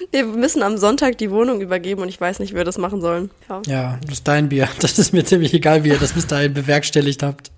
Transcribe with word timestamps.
Wir 0.10 0.24
müssen 0.24 0.62
am 0.62 0.76
Sonntag 0.76 1.18
die 1.18 1.30
Wohnung 1.30 1.60
übergeben 1.60 2.02
und 2.02 2.08
ich 2.08 2.20
weiß 2.20 2.38
nicht, 2.38 2.52
wie 2.52 2.56
wir 2.56 2.64
das 2.64 2.78
machen 2.78 3.00
sollen. 3.00 3.30
Ja, 3.48 3.62
ja 3.66 3.98
das 4.02 4.18
ist 4.18 4.28
dein 4.28 4.48
Bier. 4.48 4.68
Das 4.80 4.98
ist 4.98 5.12
mir 5.12 5.24
ziemlich 5.24 5.54
egal, 5.54 5.84
wie 5.84 5.88
ihr 5.88 5.98
das 5.98 6.12
bis 6.12 6.26
dahin 6.26 6.54
bewerkstelligt 6.54 7.22
habt. 7.22 7.50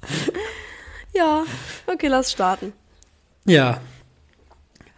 Ja, 1.14 1.44
okay, 1.86 2.08
lass 2.08 2.32
starten. 2.32 2.72
Ja. 3.44 3.80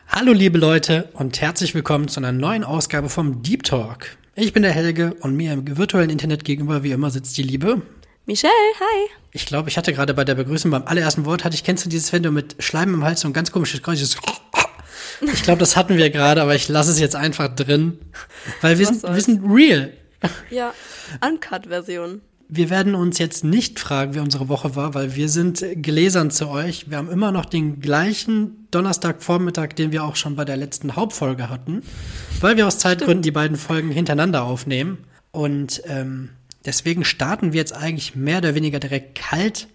Hallo 0.08 0.32
liebe 0.32 0.58
Leute 0.58 1.08
und 1.14 1.40
herzlich 1.40 1.74
willkommen 1.74 2.08
zu 2.08 2.20
einer 2.20 2.32
neuen 2.32 2.64
Ausgabe 2.64 3.08
vom 3.08 3.42
Deep 3.42 3.62
Talk. 3.62 4.16
Ich 4.34 4.52
bin 4.52 4.62
der 4.62 4.72
Helge 4.72 5.14
und 5.20 5.36
mir 5.36 5.52
im 5.52 5.76
virtuellen 5.76 6.10
Internet 6.10 6.44
gegenüber 6.44 6.82
wie 6.82 6.90
immer 6.90 7.10
sitzt 7.10 7.36
die 7.36 7.42
Liebe. 7.42 7.82
Michelle, 8.26 8.52
hi. 8.80 9.10
Ich 9.32 9.46
glaube, 9.46 9.68
ich 9.68 9.76
hatte 9.76 9.92
gerade 9.92 10.14
bei 10.14 10.24
der 10.24 10.34
Begrüßung 10.34 10.70
beim 10.70 10.84
allerersten 10.84 11.24
Wort, 11.24 11.44
hatte 11.44 11.54
ich, 11.54 11.64
kennst 11.64 11.84
du 11.84 11.88
dieses, 11.88 12.10
du 12.10 12.30
mit 12.30 12.56
Schleim 12.58 12.92
im 12.94 13.04
Hals 13.04 13.24
ein 13.24 13.32
ganz 13.32 13.52
komisches 13.52 13.82
Geräusch 13.82 14.00
Ich 15.20 15.42
glaube, 15.42 15.58
das 15.60 15.76
hatten 15.76 15.96
wir 15.96 16.10
gerade, 16.10 16.42
aber 16.42 16.54
ich 16.54 16.68
lasse 16.68 16.90
es 16.90 16.98
jetzt 16.98 17.16
einfach 17.16 17.54
drin. 17.54 17.98
Weil 18.60 18.78
wir, 18.78 18.86
sind, 18.86 19.02
wir 19.02 19.20
sind 19.20 19.42
real. 19.44 19.92
Ja, 20.50 20.72
Uncut-Version. 21.26 22.20
Wir 22.52 22.68
werden 22.68 22.96
uns 22.96 23.18
jetzt 23.18 23.44
nicht 23.44 23.78
fragen, 23.78 24.14
wie 24.14 24.18
unsere 24.18 24.48
Woche 24.48 24.74
war, 24.74 24.92
weil 24.94 25.14
wir 25.14 25.28
sind 25.28 25.64
gläsern 25.76 26.32
zu 26.32 26.48
euch. 26.48 26.90
Wir 26.90 26.96
haben 26.96 27.08
immer 27.08 27.30
noch 27.30 27.44
den 27.44 27.80
gleichen 27.80 28.66
Donnerstagvormittag, 28.72 29.68
den 29.74 29.92
wir 29.92 30.02
auch 30.02 30.16
schon 30.16 30.34
bei 30.34 30.44
der 30.44 30.56
letzten 30.56 30.96
Hauptfolge 30.96 31.48
hatten, 31.48 31.82
weil 32.40 32.56
wir 32.56 32.66
aus 32.66 32.78
Zeitgründen 32.78 33.22
die 33.22 33.30
beiden 33.30 33.56
Folgen 33.56 33.90
hintereinander 33.90 34.42
aufnehmen. 34.42 34.98
Und 35.30 35.82
ähm, 35.86 36.30
deswegen 36.64 37.04
starten 37.04 37.52
wir 37.52 37.60
jetzt 37.60 37.72
eigentlich 37.72 38.16
mehr 38.16 38.38
oder 38.38 38.56
weniger 38.56 38.80
direkt 38.80 39.16
kalt 39.16 39.68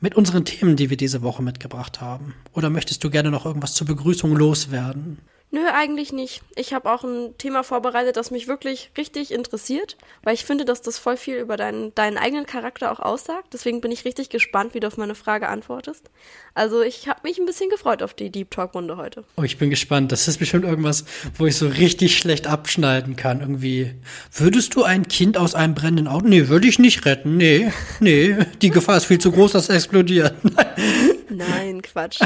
mit 0.00 0.14
unseren 0.14 0.44
Themen, 0.44 0.76
die 0.76 0.90
wir 0.90 0.96
diese 0.96 1.22
Woche 1.22 1.42
mitgebracht 1.42 2.00
haben. 2.00 2.34
Oder 2.52 2.70
möchtest 2.70 3.02
du 3.02 3.10
gerne 3.10 3.30
noch 3.30 3.46
irgendwas 3.46 3.74
zur 3.74 3.86
Begrüßung 3.86 4.36
loswerden? 4.36 5.18
Nö, 5.52 5.60
eigentlich 5.72 6.12
nicht. 6.12 6.42
Ich 6.56 6.74
habe 6.74 6.90
auch 6.90 7.04
ein 7.04 7.38
Thema 7.38 7.62
vorbereitet, 7.62 8.16
das 8.16 8.32
mich 8.32 8.48
wirklich 8.48 8.90
richtig 8.98 9.32
interessiert, 9.32 9.96
weil 10.24 10.34
ich 10.34 10.44
finde, 10.44 10.64
dass 10.64 10.82
das 10.82 10.98
voll 10.98 11.16
viel 11.16 11.36
über 11.36 11.56
deinen, 11.56 11.94
deinen 11.94 12.18
eigenen 12.18 12.46
Charakter 12.46 12.90
auch 12.90 12.98
aussagt. 12.98 13.48
Deswegen 13.52 13.80
bin 13.80 13.92
ich 13.92 14.04
richtig 14.04 14.28
gespannt, 14.28 14.74
wie 14.74 14.80
du 14.80 14.88
auf 14.88 14.96
meine 14.96 15.14
Frage 15.14 15.48
antwortest. 15.48 16.10
Also 16.54 16.82
ich 16.82 17.06
habe 17.06 17.20
mich 17.22 17.38
ein 17.38 17.46
bisschen 17.46 17.70
gefreut 17.70 18.02
auf 18.02 18.12
die 18.12 18.30
Deep 18.30 18.50
Talk-Runde 18.50 18.96
heute. 18.96 19.22
Oh, 19.36 19.44
ich 19.44 19.56
bin 19.56 19.70
gespannt. 19.70 20.10
Das 20.10 20.26
ist 20.26 20.38
bestimmt 20.38 20.64
irgendwas, 20.64 21.04
wo 21.36 21.46
ich 21.46 21.56
so 21.56 21.68
richtig 21.68 22.18
schlecht 22.18 22.48
abschneiden 22.48 23.14
kann. 23.14 23.40
Irgendwie, 23.40 23.94
würdest 24.32 24.74
du 24.74 24.82
ein 24.82 25.06
Kind 25.06 25.38
aus 25.38 25.54
einem 25.54 25.76
brennenden 25.76 26.08
Auto? 26.08 26.26
Nee, 26.26 26.48
würde 26.48 26.66
ich 26.66 26.80
nicht 26.80 27.04
retten. 27.04 27.36
Nee, 27.36 27.72
nee, 28.00 28.36
die 28.62 28.70
Gefahr 28.70 28.96
ist 28.96 29.06
viel 29.06 29.20
zu 29.20 29.30
groß, 29.30 29.52
dass 29.52 29.68
es 29.68 29.76
explodiert. 29.76 30.34
Nein, 31.28 31.82
Quatsch. 31.82 32.20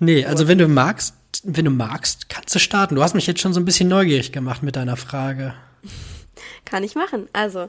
Nee, 0.00 0.24
also 0.24 0.48
wenn 0.48 0.58
du 0.58 0.68
magst, 0.68 1.14
wenn 1.44 1.66
du 1.66 1.70
magst, 1.70 2.28
kannst 2.28 2.54
du 2.54 2.58
starten. 2.58 2.96
Du 2.96 3.02
hast 3.02 3.14
mich 3.14 3.26
jetzt 3.26 3.40
schon 3.40 3.52
so 3.52 3.60
ein 3.60 3.64
bisschen 3.64 3.88
neugierig 3.88 4.32
gemacht 4.32 4.62
mit 4.62 4.76
deiner 4.76 4.96
Frage. 4.96 5.54
Kann 6.64 6.82
ich 6.82 6.94
machen. 6.94 7.28
Also, 7.32 7.68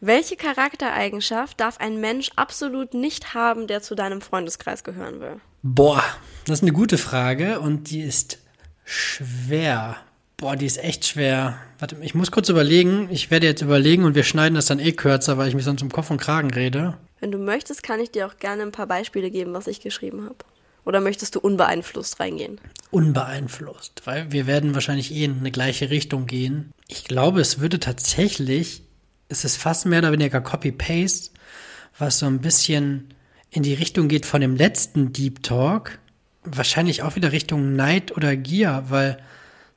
welche 0.00 0.36
Charaktereigenschaft 0.36 1.60
darf 1.60 1.78
ein 1.78 2.00
Mensch 2.00 2.30
absolut 2.36 2.94
nicht 2.94 3.34
haben, 3.34 3.66
der 3.66 3.82
zu 3.82 3.94
deinem 3.94 4.20
Freundeskreis 4.20 4.82
gehören 4.82 5.20
will? 5.20 5.40
Boah, 5.62 6.02
das 6.46 6.58
ist 6.58 6.62
eine 6.62 6.72
gute 6.72 6.98
Frage 6.98 7.60
und 7.60 7.90
die 7.90 8.00
ist 8.00 8.38
schwer. 8.84 9.96
Boah, 10.38 10.56
die 10.56 10.66
ist 10.66 10.82
echt 10.82 11.04
schwer. 11.04 11.58
Warte, 11.78 11.96
ich 12.00 12.16
muss 12.16 12.32
kurz 12.32 12.48
überlegen. 12.48 13.08
Ich 13.12 13.30
werde 13.30 13.46
jetzt 13.46 13.62
überlegen 13.62 14.04
und 14.04 14.16
wir 14.16 14.24
schneiden 14.24 14.56
das 14.56 14.66
dann 14.66 14.80
eh 14.80 14.92
kürzer, 14.92 15.38
weil 15.38 15.48
ich 15.48 15.54
mich 15.54 15.64
sonst 15.64 15.82
um 15.82 15.92
Kopf 15.92 16.10
und 16.10 16.20
Kragen 16.20 16.50
rede. 16.50 16.96
Wenn 17.20 17.30
du 17.30 17.38
möchtest, 17.38 17.84
kann 17.84 18.00
ich 18.00 18.10
dir 18.10 18.26
auch 18.26 18.38
gerne 18.38 18.62
ein 18.62 18.72
paar 18.72 18.88
Beispiele 18.88 19.30
geben, 19.30 19.52
was 19.52 19.68
ich 19.68 19.80
geschrieben 19.80 20.24
habe. 20.24 20.36
Oder 20.84 21.00
möchtest 21.00 21.34
du 21.34 21.40
unbeeinflusst 21.40 22.18
reingehen? 22.18 22.60
Unbeeinflusst, 22.90 24.02
weil 24.04 24.32
wir 24.32 24.46
werden 24.46 24.74
wahrscheinlich 24.74 25.12
eh 25.12 25.24
in 25.24 25.38
eine 25.38 25.52
gleiche 25.52 25.90
Richtung 25.90 26.26
gehen. 26.26 26.72
Ich 26.88 27.04
glaube, 27.04 27.40
es 27.40 27.60
würde 27.60 27.78
tatsächlich, 27.78 28.82
es 29.28 29.44
ist 29.44 29.56
fast 29.56 29.86
mehr 29.86 30.00
oder 30.00 30.12
weniger 30.12 30.40
Copy-Paste, 30.40 31.30
was 31.98 32.18
so 32.18 32.26
ein 32.26 32.40
bisschen 32.40 33.14
in 33.50 33.62
die 33.62 33.74
Richtung 33.74 34.08
geht 34.08 34.26
von 34.26 34.40
dem 34.40 34.56
letzten 34.56 35.12
Deep 35.12 35.42
Talk. 35.42 35.98
Wahrscheinlich 36.42 37.02
auch 37.02 37.14
wieder 37.14 37.30
Richtung 37.30 37.76
Neid 37.76 38.16
oder 38.16 38.34
Gier, 38.34 38.84
weil 38.88 39.18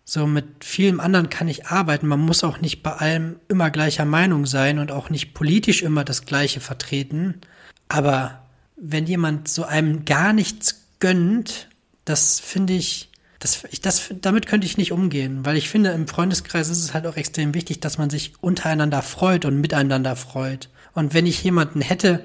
so 0.06 0.26
mit 0.26 0.64
vielem 0.64 1.00
anderen 1.00 1.30
kann 1.30 1.48
ich 1.48 1.68
arbeiten. 1.68 2.08
Man 2.08 2.20
muss 2.20 2.44
auch 2.44 2.62
nicht 2.62 2.84
bei 2.84 2.94
allem 2.94 3.38
immer 3.48 3.70
gleicher 3.70 4.06
Meinung 4.06 4.46
sein 4.46 4.80
und 4.80 4.92
auch 4.92 5.10
nicht 5.10 5.34
politisch 5.34 5.84
immer 5.84 6.04
das 6.04 6.26
Gleiche 6.26 6.62
vertreten. 6.62 7.42
Aber 7.90 8.44
wenn 8.76 9.06
jemand 9.06 9.48
so 9.48 9.64
einem 9.66 10.06
gar 10.06 10.34
nichts 10.34 10.85
gönnt, 11.00 11.70
das 12.06 12.40
finde 12.40 12.74
ich, 12.74 13.10
das, 13.40 13.64
ich, 13.72 13.82
das, 13.82 14.10
damit 14.22 14.48
könnte 14.48 14.66
ich 14.66 14.78
nicht 14.78 14.92
umgehen, 14.92 15.46
weil 15.46 15.58
ich 15.58 15.70
finde, 15.70 15.92
im 15.92 16.08
Freundeskreis 16.08 16.70
ist 16.70 16.80
es 16.80 16.94
halt 16.94 17.06
auch 17.06 17.18
extrem 17.18 17.54
wichtig, 17.54 17.80
dass 17.80 17.98
man 17.98 18.10
sich 18.10 18.34
untereinander 18.42 19.02
freut 19.02 19.46
und 19.46 19.60
miteinander 19.60 20.16
freut. 20.16 20.70
Und 20.94 21.14
wenn 21.14 21.26
ich 21.26 21.44
jemanden 21.44 21.82
hätte, 21.82 22.24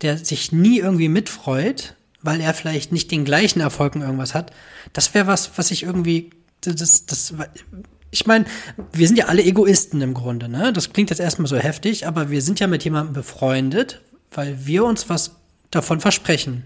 der 0.00 0.18
sich 0.18 0.52
nie 0.52 0.78
irgendwie 0.78 1.08
mitfreut, 1.08 1.94
weil 2.22 2.40
er 2.40 2.54
vielleicht 2.54 2.92
nicht 2.92 3.10
den 3.10 3.24
gleichen 3.24 3.60
Erfolg 3.60 3.94
in 3.96 4.02
irgendwas 4.02 4.34
hat, 4.34 4.52
das 4.92 5.12
wäre 5.14 5.26
was, 5.26 5.52
was 5.56 5.70
ich 5.70 5.82
irgendwie, 5.82 6.30
das, 6.60 7.06
das, 7.06 7.34
ich 8.10 8.26
meine, 8.26 8.46
wir 8.92 9.06
sind 9.06 9.18
ja 9.18 9.26
alle 9.26 9.42
Egoisten 9.42 10.00
im 10.00 10.14
Grunde, 10.14 10.48
ne? 10.48 10.72
Das 10.72 10.92
klingt 10.92 11.10
jetzt 11.10 11.18
erstmal 11.18 11.48
so 11.48 11.56
heftig, 11.56 12.06
aber 12.06 12.30
wir 12.30 12.40
sind 12.40 12.60
ja 12.60 12.66
mit 12.66 12.84
jemandem 12.84 13.12
befreundet, 13.12 14.00
weil 14.30 14.64
wir 14.64 14.84
uns 14.84 15.08
was 15.08 15.32
davon 15.70 16.00
versprechen. 16.00 16.64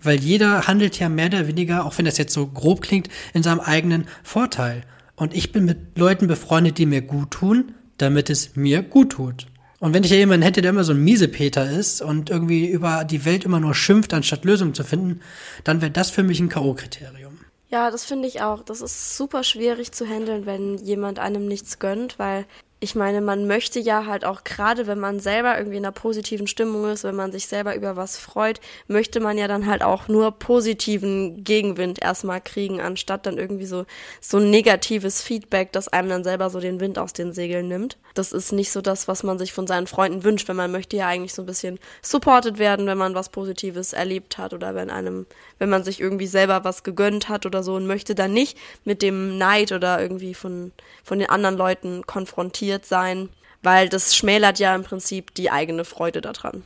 Weil 0.00 0.20
jeder 0.20 0.66
handelt 0.66 0.98
ja 0.98 1.08
mehr 1.08 1.26
oder 1.26 1.48
weniger, 1.48 1.84
auch 1.84 1.98
wenn 1.98 2.04
das 2.04 2.18
jetzt 2.18 2.32
so 2.32 2.46
grob 2.46 2.82
klingt, 2.82 3.08
in 3.34 3.42
seinem 3.42 3.60
eigenen 3.60 4.06
Vorteil. 4.22 4.82
Und 5.16 5.34
ich 5.34 5.52
bin 5.52 5.64
mit 5.64 5.98
Leuten 5.98 6.28
befreundet, 6.28 6.78
die 6.78 6.86
mir 6.86 7.02
gut 7.02 7.32
tun, 7.32 7.74
damit 7.96 8.30
es 8.30 8.54
mir 8.54 8.82
gut 8.82 9.10
tut. 9.10 9.46
Und 9.80 9.94
wenn 9.94 10.02
ich 10.02 10.10
ja 10.10 10.16
jemanden 10.16 10.42
hätte, 10.42 10.62
der 10.62 10.70
immer 10.70 10.84
so 10.84 10.92
ein 10.92 11.02
Miesepeter 11.02 11.70
ist 11.70 12.02
und 12.02 12.30
irgendwie 12.30 12.68
über 12.68 13.04
die 13.04 13.24
Welt 13.24 13.44
immer 13.44 13.60
nur 13.60 13.74
schimpft, 13.74 14.12
anstatt 14.12 14.44
Lösungen 14.44 14.74
zu 14.74 14.82
finden, 14.82 15.20
dann 15.64 15.80
wäre 15.80 15.92
das 15.92 16.10
für 16.10 16.22
mich 16.22 16.40
ein 16.40 16.48
K.O.-Kriterium. 16.48 17.28
Ja, 17.68 17.90
das 17.90 18.04
finde 18.04 18.26
ich 18.26 18.40
auch. 18.40 18.62
Das 18.62 18.80
ist 18.80 19.16
super 19.16 19.44
schwierig 19.44 19.92
zu 19.92 20.06
handeln, 20.06 20.46
wenn 20.46 20.78
jemand 20.78 21.18
einem 21.18 21.46
nichts 21.46 21.78
gönnt, 21.78 22.18
weil 22.18 22.46
ich 22.80 22.94
meine, 22.94 23.20
man 23.20 23.48
möchte 23.48 23.80
ja 23.80 24.06
halt 24.06 24.24
auch 24.24 24.44
gerade, 24.44 24.86
wenn 24.86 25.00
man 25.00 25.18
selber 25.18 25.58
irgendwie 25.58 25.78
in 25.78 25.84
einer 25.84 25.90
positiven 25.90 26.46
Stimmung 26.46 26.88
ist, 26.88 27.02
wenn 27.02 27.16
man 27.16 27.32
sich 27.32 27.48
selber 27.48 27.74
über 27.74 27.96
was 27.96 28.18
freut, 28.18 28.60
möchte 28.86 29.18
man 29.18 29.36
ja 29.36 29.48
dann 29.48 29.66
halt 29.66 29.82
auch 29.82 30.06
nur 30.06 30.30
positiven 30.30 31.42
Gegenwind 31.42 32.00
erstmal 32.00 32.40
kriegen, 32.40 32.80
anstatt 32.80 33.26
dann 33.26 33.36
irgendwie 33.36 33.66
so, 33.66 33.84
so 34.20 34.38
negatives 34.38 35.22
Feedback, 35.22 35.72
das 35.72 35.88
einem 35.88 36.08
dann 36.08 36.24
selber 36.24 36.50
so 36.50 36.60
den 36.60 36.78
Wind 36.78 37.00
aus 37.00 37.12
den 37.12 37.32
Segeln 37.32 37.66
nimmt. 37.66 37.98
Das 38.14 38.32
ist 38.32 38.52
nicht 38.52 38.70
so 38.70 38.80
das, 38.80 39.08
was 39.08 39.24
man 39.24 39.40
sich 39.40 39.52
von 39.52 39.66
seinen 39.66 39.88
Freunden 39.88 40.22
wünscht, 40.22 40.46
wenn 40.46 40.56
man 40.56 40.70
möchte 40.70 40.96
ja 40.96 41.08
eigentlich 41.08 41.34
so 41.34 41.42
ein 41.42 41.46
bisschen 41.46 41.80
supported 42.00 42.58
werden, 42.58 42.86
wenn 42.86 42.98
man 42.98 43.16
was 43.16 43.28
Positives 43.28 43.92
erlebt 43.92 44.38
hat 44.38 44.54
oder 44.54 44.76
wenn 44.76 44.90
einem, 44.90 45.26
wenn 45.58 45.68
man 45.68 45.82
sich 45.82 46.00
irgendwie 46.00 46.28
selber 46.28 46.62
was 46.62 46.84
gegönnt 46.84 47.28
hat 47.28 47.44
oder 47.44 47.64
so 47.64 47.74
und 47.74 47.88
möchte 47.88 48.14
dann 48.14 48.32
nicht 48.32 48.56
mit 48.84 49.02
dem 49.02 49.36
Neid 49.36 49.72
oder 49.72 50.00
irgendwie 50.00 50.34
von, 50.34 50.70
von 51.02 51.18
den 51.18 51.28
anderen 51.28 51.56
Leuten 51.56 52.06
konfrontiert 52.06 52.67
motiviert 52.68 52.86
sein, 52.86 53.28
weil 53.62 53.88
das 53.88 54.14
schmälert 54.14 54.58
ja 54.58 54.74
im 54.74 54.84
Prinzip 54.84 55.34
die 55.34 55.50
eigene 55.50 55.84
Freude 55.84 56.20
daran. 56.20 56.62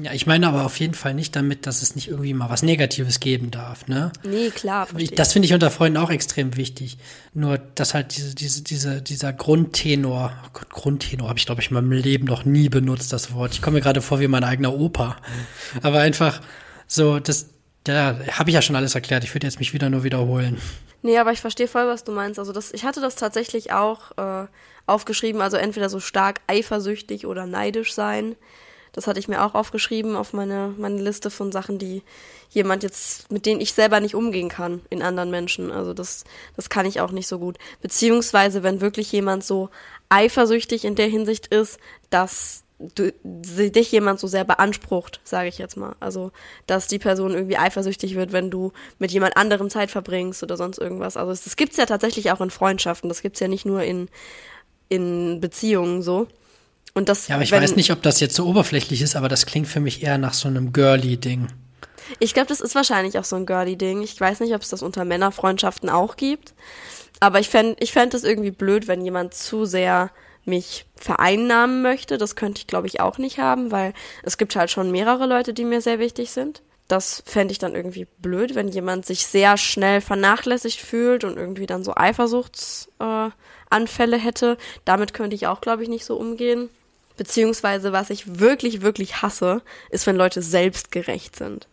Ja, 0.00 0.12
ich 0.12 0.28
meine 0.28 0.46
aber 0.46 0.64
auf 0.64 0.78
jeden 0.78 0.94
Fall 0.94 1.12
nicht 1.12 1.34
damit, 1.34 1.66
dass 1.66 1.82
es 1.82 1.96
nicht 1.96 2.06
irgendwie 2.06 2.32
mal 2.32 2.48
was 2.48 2.62
Negatives 2.62 3.18
geben 3.18 3.50
darf, 3.50 3.88
ne? 3.88 4.12
Nee, 4.22 4.50
klar. 4.50 4.86
Ich, 4.96 5.10
das 5.10 5.32
finde 5.32 5.46
ich 5.46 5.54
unter 5.54 5.72
Freunden 5.72 5.96
auch 5.96 6.10
extrem 6.10 6.56
wichtig. 6.56 6.98
Nur, 7.34 7.58
dass 7.58 7.94
halt 7.94 8.16
diese, 8.16 8.32
diese, 8.36 8.62
diese, 8.62 9.02
dieser 9.02 9.32
Grundtenor, 9.32 10.32
oh 10.46 10.50
Gott, 10.52 10.70
Grundtenor 10.70 11.28
habe 11.28 11.40
ich, 11.40 11.46
glaube 11.46 11.62
ich, 11.62 11.70
in 11.70 11.74
meinem 11.74 11.90
Leben 11.90 12.26
noch 12.26 12.44
nie 12.44 12.68
benutzt, 12.68 13.12
das 13.12 13.34
Wort. 13.34 13.54
Ich 13.54 13.62
komme 13.62 13.78
mir 13.78 13.80
gerade 13.80 14.00
vor 14.00 14.20
wie 14.20 14.28
mein 14.28 14.44
eigener 14.44 14.72
Opa. 14.72 15.16
Aber 15.82 15.98
einfach 15.98 16.40
so, 16.86 17.18
das, 17.18 17.48
da 17.82 18.20
habe 18.30 18.50
ich 18.50 18.54
ja 18.54 18.62
schon 18.62 18.76
alles 18.76 18.94
erklärt. 18.94 19.24
Ich 19.24 19.34
würde 19.34 19.48
jetzt 19.48 19.58
mich 19.58 19.74
wieder 19.74 19.90
nur 19.90 20.04
wiederholen. 20.04 20.58
Nee, 21.02 21.18
aber 21.18 21.32
ich 21.32 21.40
verstehe 21.40 21.66
voll, 21.66 21.88
was 21.88 22.04
du 22.04 22.12
meinst. 22.12 22.38
Also 22.38 22.52
das, 22.52 22.72
ich 22.72 22.84
hatte 22.84 23.00
das 23.00 23.16
tatsächlich 23.16 23.72
auch 23.72 24.16
äh, 24.16 24.46
aufgeschrieben, 24.88 25.40
also 25.40 25.56
entweder 25.56 25.88
so 25.88 26.00
stark 26.00 26.40
eifersüchtig 26.46 27.26
oder 27.26 27.46
neidisch 27.46 27.94
sein. 27.94 28.36
Das 28.92 29.06
hatte 29.06 29.20
ich 29.20 29.28
mir 29.28 29.44
auch 29.44 29.54
aufgeschrieben 29.54 30.16
auf 30.16 30.32
meine, 30.32 30.74
meine 30.76 31.00
Liste 31.00 31.30
von 31.30 31.52
Sachen, 31.52 31.78
die 31.78 32.02
jemand 32.50 32.82
jetzt, 32.82 33.30
mit 33.30 33.46
denen 33.46 33.60
ich 33.60 33.72
selber 33.72 34.00
nicht 34.00 34.14
umgehen 34.14 34.48
kann 34.48 34.80
in 34.90 35.02
anderen 35.02 35.30
Menschen. 35.30 35.70
Also 35.70 35.94
das, 35.94 36.24
das 36.56 36.70
kann 36.70 36.86
ich 36.86 37.00
auch 37.00 37.12
nicht 37.12 37.28
so 37.28 37.38
gut. 37.38 37.58
Beziehungsweise, 37.82 38.62
wenn 38.62 38.80
wirklich 38.80 39.12
jemand 39.12 39.44
so 39.44 39.68
eifersüchtig 40.08 40.84
in 40.84 40.94
der 40.94 41.06
Hinsicht 41.06 41.48
ist, 41.48 41.78
dass 42.10 42.64
du, 42.78 43.12
dich 43.22 43.92
jemand 43.92 44.20
so 44.20 44.26
sehr 44.26 44.44
beansprucht, 44.44 45.20
sage 45.24 45.48
ich 45.48 45.58
jetzt 45.58 45.76
mal. 45.76 45.96
Also, 46.00 46.30
dass 46.66 46.86
die 46.86 46.98
Person 46.98 47.34
irgendwie 47.34 47.58
eifersüchtig 47.58 48.14
wird, 48.14 48.32
wenn 48.32 48.50
du 48.50 48.72
mit 48.98 49.10
jemand 49.10 49.36
anderem 49.36 49.68
Zeit 49.68 49.90
verbringst 49.90 50.42
oder 50.42 50.56
sonst 50.56 50.78
irgendwas. 50.78 51.16
Also, 51.16 51.32
das 51.32 51.56
gibt's 51.56 51.76
ja 51.76 51.86
tatsächlich 51.86 52.30
auch 52.30 52.40
in 52.40 52.50
Freundschaften. 52.50 53.08
Das 53.08 53.22
gibt's 53.22 53.40
ja 53.40 53.48
nicht 53.48 53.66
nur 53.66 53.82
in 53.82 54.08
in 54.88 55.40
Beziehungen 55.40 56.02
so. 56.02 56.26
Und 56.94 57.08
das, 57.08 57.28
ja, 57.28 57.36
aber 57.36 57.44
ich 57.44 57.52
wenn, 57.52 57.62
weiß 57.62 57.76
nicht, 57.76 57.92
ob 57.92 58.02
das 58.02 58.20
jetzt 58.20 58.34
so 58.34 58.46
oberflächlich 58.46 59.02
ist, 59.02 59.14
aber 59.14 59.28
das 59.28 59.46
klingt 59.46 59.68
für 59.68 59.80
mich 59.80 60.02
eher 60.02 60.18
nach 60.18 60.34
so 60.34 60.48
einem 60.48 60.72
Girly-Ding. 60.72 61.48
Ich 62.18 62.34
glaube, 62.34 62.48
das 62.48 62.60
ist 62.60 62.74
wahrscheinlich 62.74 63.18
auch 63.18 63.24
so 63.24 63.36
ein 63.36 63.46
Girly-Ding. 63.46 64.02
Ich 64.02 64.18
weiß 64.18 64.40
nicht, 64.40 64.54
ob 64.54 64.62
es 64.62 64.70
das 64.70 64.82
unter 64.82 65.04
Männerfreundschaften 65.04 65.90
auch 65.90 66.16
gibt. 66.16 66.54
Aber 67.20 67.40
ich 67.40 67.48
fände 67.48 67.76
ich 67.80 67.92
fänd 67.92 68.14
es 68.14 68.24
irgendwie 68.24 68.50
blöd, 68.50 68.88
wenn 68.88 69.02
jemand 69.02 69.34
zu 69.34 69.64
sehr 69.64 70.10
mich 70.44 70.86
vereinnahmen 70.96 71.82
möchte. 71.82 72.18
Das 72.18 72.36
könnte 72.36 72.60
ich, 72.60 72.66
glaube 72.66 72.86
ich, 72.86 73.00
auch 73.00 73.18
nicht 73.18 73.38
haben, 73.38 73.70
weil 73.70 73.92
es 74.22 74.38
gibt 74.38 74.56
halt 74.56 74.70
schon 74.70 74.90
mehrere 74.90 75.26
Leute, 75.26 75.52
die 75.52 75.64
mir 75.64 75.80
sehr 75.80 75.98
wichtig 75.98 76.30
sind. 76.30 76.62
Das 76.88 77.22
fände 77.26 77.52
ich 77.52 77.58
dann 77.58 77.74
irgendwie 77.74 78.06
blöd, 78.18 78.54
wenn 78.54 78.68
jemand 78.68 79.06
sich 79.06 79.26
sehr 79.26 79.56
schnell 79.56 80.00
vernachlässigt 80.00 80.80
fühlt 80.80 81.24
und 81.24 81.36
irgendwie 81.36 81.66
dann 81.66 81.84
so 81.84 81.94
Eifersuchtsanfälle 81.94 84.16
äh, 84.16 84.20
hätte. 84.20 84.56
Damit 84.84 85.14
könnte 85.14 85.36
ich 85.36 85.46
auch, 85.46 85.60
glaube 85.60 85.82
ich, 85.82 85.88
nicht 85.88 86.06
so 86.06 86.16
umgehen. 86.16 86.70
Beziehungsweise, 87.16 87.92
was 87.92 88.10
ich 88.10 88.40
wirklich, 88.40 88.80
wirklich 88.80 89.22
hasse, 89.22 89.62
ist, 89.90 90.06
wenn 90.06 90.16
Leute 90.16 90.40
selbstgerecht 90.40 91.36
sind 91.36 91.68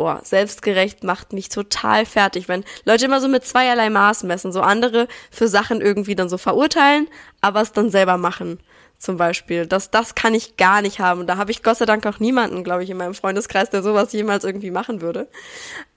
boah, 0.00 0.22
selbstgerecht 0.24 1.04
macht 1.04 1.34
mich 1.34 1.50
total 1.50 2.06
fertig, 2.06 2.48
wenn 2.48 2.64
Leute 2.86 3.04
immer 3.04 3.20
so 3.20 3.28
mit 3.28 3.44
zweierlei 3.44 3.90
Maß 3.90 4.22
messen, 4.22 4.50
so 4.50 4.62
andere 4.62 5.08
für 5.30 5.46
Sachen 5.46 5.82
irgendwie 5.82 6.14
dann 6.14 6.30
so 6.30 6.38
verurteilen, 6.38 7.06
aber 7.42 7.60
es 7.60 7.72
dann 7.72 7.90
selber 7.90 8.16
machen. 8.16 8.60
Zum 9.00 9.16
Beispiel. 9.16 9.66
Das, 9.66 9.90
das 9.90 10.14
kann 10.14 10.34
ich 10.34 10.58
gar 10.58 10.82
nicht 10.82 11.00
haben. 11.00 11.20
Und 11.20 11.26
da 11.26 11.38
habe 11.38 11.50
ich 11.50 11.62
Gott 11.62 11.78
sei 11.78 11.86
Dank 11.86 12.04
auch 12.04 12.20
niemanden, 12.20 12.62
glaube 12.62 12.84
ich, 12.84 12.90
in 12.90 12.98
meinem 12.98 13.14
Freundeskreis, 13.14 13.70
der 13.70 13.82
sowas 13.82 14.12
jemals 14.12 14.44
irgendwie 14.44 14.70
machen 14.70 15.00
würde. 15.00 15.26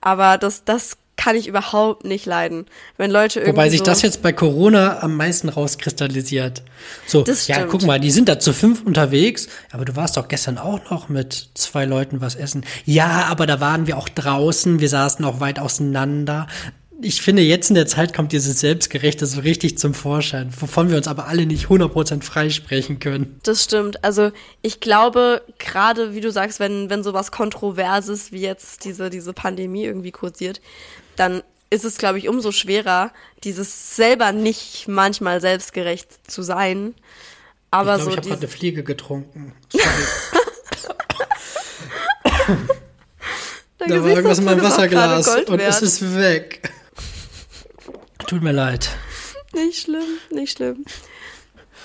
Aber 0.00 0.38
das, 0.38 0.64
das 0.64 0.96
kann 1.16 1.36
ich 1.36 1.46
überhaupt 1.46 2.04
nicht 2.04 2.24
leiden. 2.24 2.64
Wenn 2.96 3.10
Leute 3.10 3.40
irgendwie. 3.40 3.52
Wobei 3.52 3.68
sich 3.68 3.80
so 3.80 3.84
das 3.84 4.00
jetzt 4.00 4.22
bei 4.22 4.32
Corona 4.32 5.00
am 5.02 5.18
meisten 5.18 5.50
rauskristallisiert. 5.50 6.62
So, 7.06 7.22
Das 7.22 7.46
ja, 7.46 7.64
guck 7.64 7.82
mal, 7.82 8.00
die 8.00 8.10
sind 8.10 8.26
da 8.26 8.38
zu 8.38 8.54
fünf 8.54 8.82
unterwegs, 8.82 9.48
aber 9.70 9.84
du 9.84 9.94
warst 9.96 10.16
doch 10.16 10.28
gestern 10.28 10.56
auch 10.56 10.90
noch 10.90 11.10
mit 11.10 11.50
zwei 11.52 11.84
Leuten 11.84 12.22
was 12.22 12.34
essen. 12.34 12.64
Ja, 12.86 13.26
aber 13.28 13.46
da 13.46 13.60
waren 13.60 13.86
wir 13.86 13.98
auch 13.98 14.08
draußen, 14.08 14.80
wir 14.80 14.88
saßen 14.88 15.24
auch 15.26 15.40
weit 15.40 15.58
auseinander. 15.58 16.46
Ich 17.04 17.20
finde, 17.20 17.42
jetzt 17.42 17.68
in 17.68 17.74
der 17.74 17.86
Zeit 17.86 18.14
kommt 18.14 18.32
dieses 18.32 18.60
Selbstgerechte 18.60 19.26
so 19.26 19.40
richtig 19.40 19.76
zum 19.76 19.92
Vorschein, 19.92 20.50
wovon 20.58 20.88
wir 20.88 20.96
uns 20.96 21.06
aber 21.06 21.28
alle 21.28 21.44
nicht 21.44 21.66
100% 21.66 22.22
freisprechen 22.22 22.98
können. 22.98 23.38
Das 23.42 23.62
stimmt. 23.62 24.02
Also 24.02 24.30
ich 24.62 24.80
glaube, 24.80 25.42
gerade 25.58 26.14
wie 26.14 26.22
du 26.22 26.32
sagst, 26.32 26.60
wenn, 26.60 26.88
wenn 26.88 27.04
sowas 27.04 27.30
Kontroverses 27.30 28.32
wie 28.32 28.40
jetzt 28.40 28.86
diese, 28.86 29.10
diese 29.10 29.34
Pandemie 29.34 29.84
irgendwie 29.84 30.12
kursiert, 30.12 30.62
dann 31.16 31.42
ist 31.68 31.84
es, 31.84 31.98
glaube 31.98 32.16
ich, 32.16 32.26
umso 32.26 32.52
schwerer, 32.52 33.12
dieses 33.44 33.96
selber 33.96 34.32
nicht 34.32 34.88
manchmal 34.88 35.42
selbstgerecht 35.42 36.30
zu 36.30 36.40
sein. 36.40 36.94
Aber 37.70 37.96
ich 37.96 38.02
glaube, 38.02 38.04
so 38.04 38.10
ich 38.12 38.16
habe 38.16 38.28
gerade 38.28 38.40
eine 38.40 38.48
Fliege 38.48 38.82
getrunken. 38.82 39.52
Da 43.86 44.02
war 44.02 44.08
irgendwas 44.08 44.38
in 44.38 44.44
meinem 44.44 44.62
Wasserglas 44.62 45.28
und 45.46 45.60
es 45.60 45.82
ist 45.82 46.16
weg. 46.16 46.70
Tut 48.34 48.42
mir 48.42 48.50
leid. 48.50 48.88
Nicht 49.52 49.82
schlimm, 49.82 50.18
nicht 50.32 50.56
schlimm. 50.56 50.84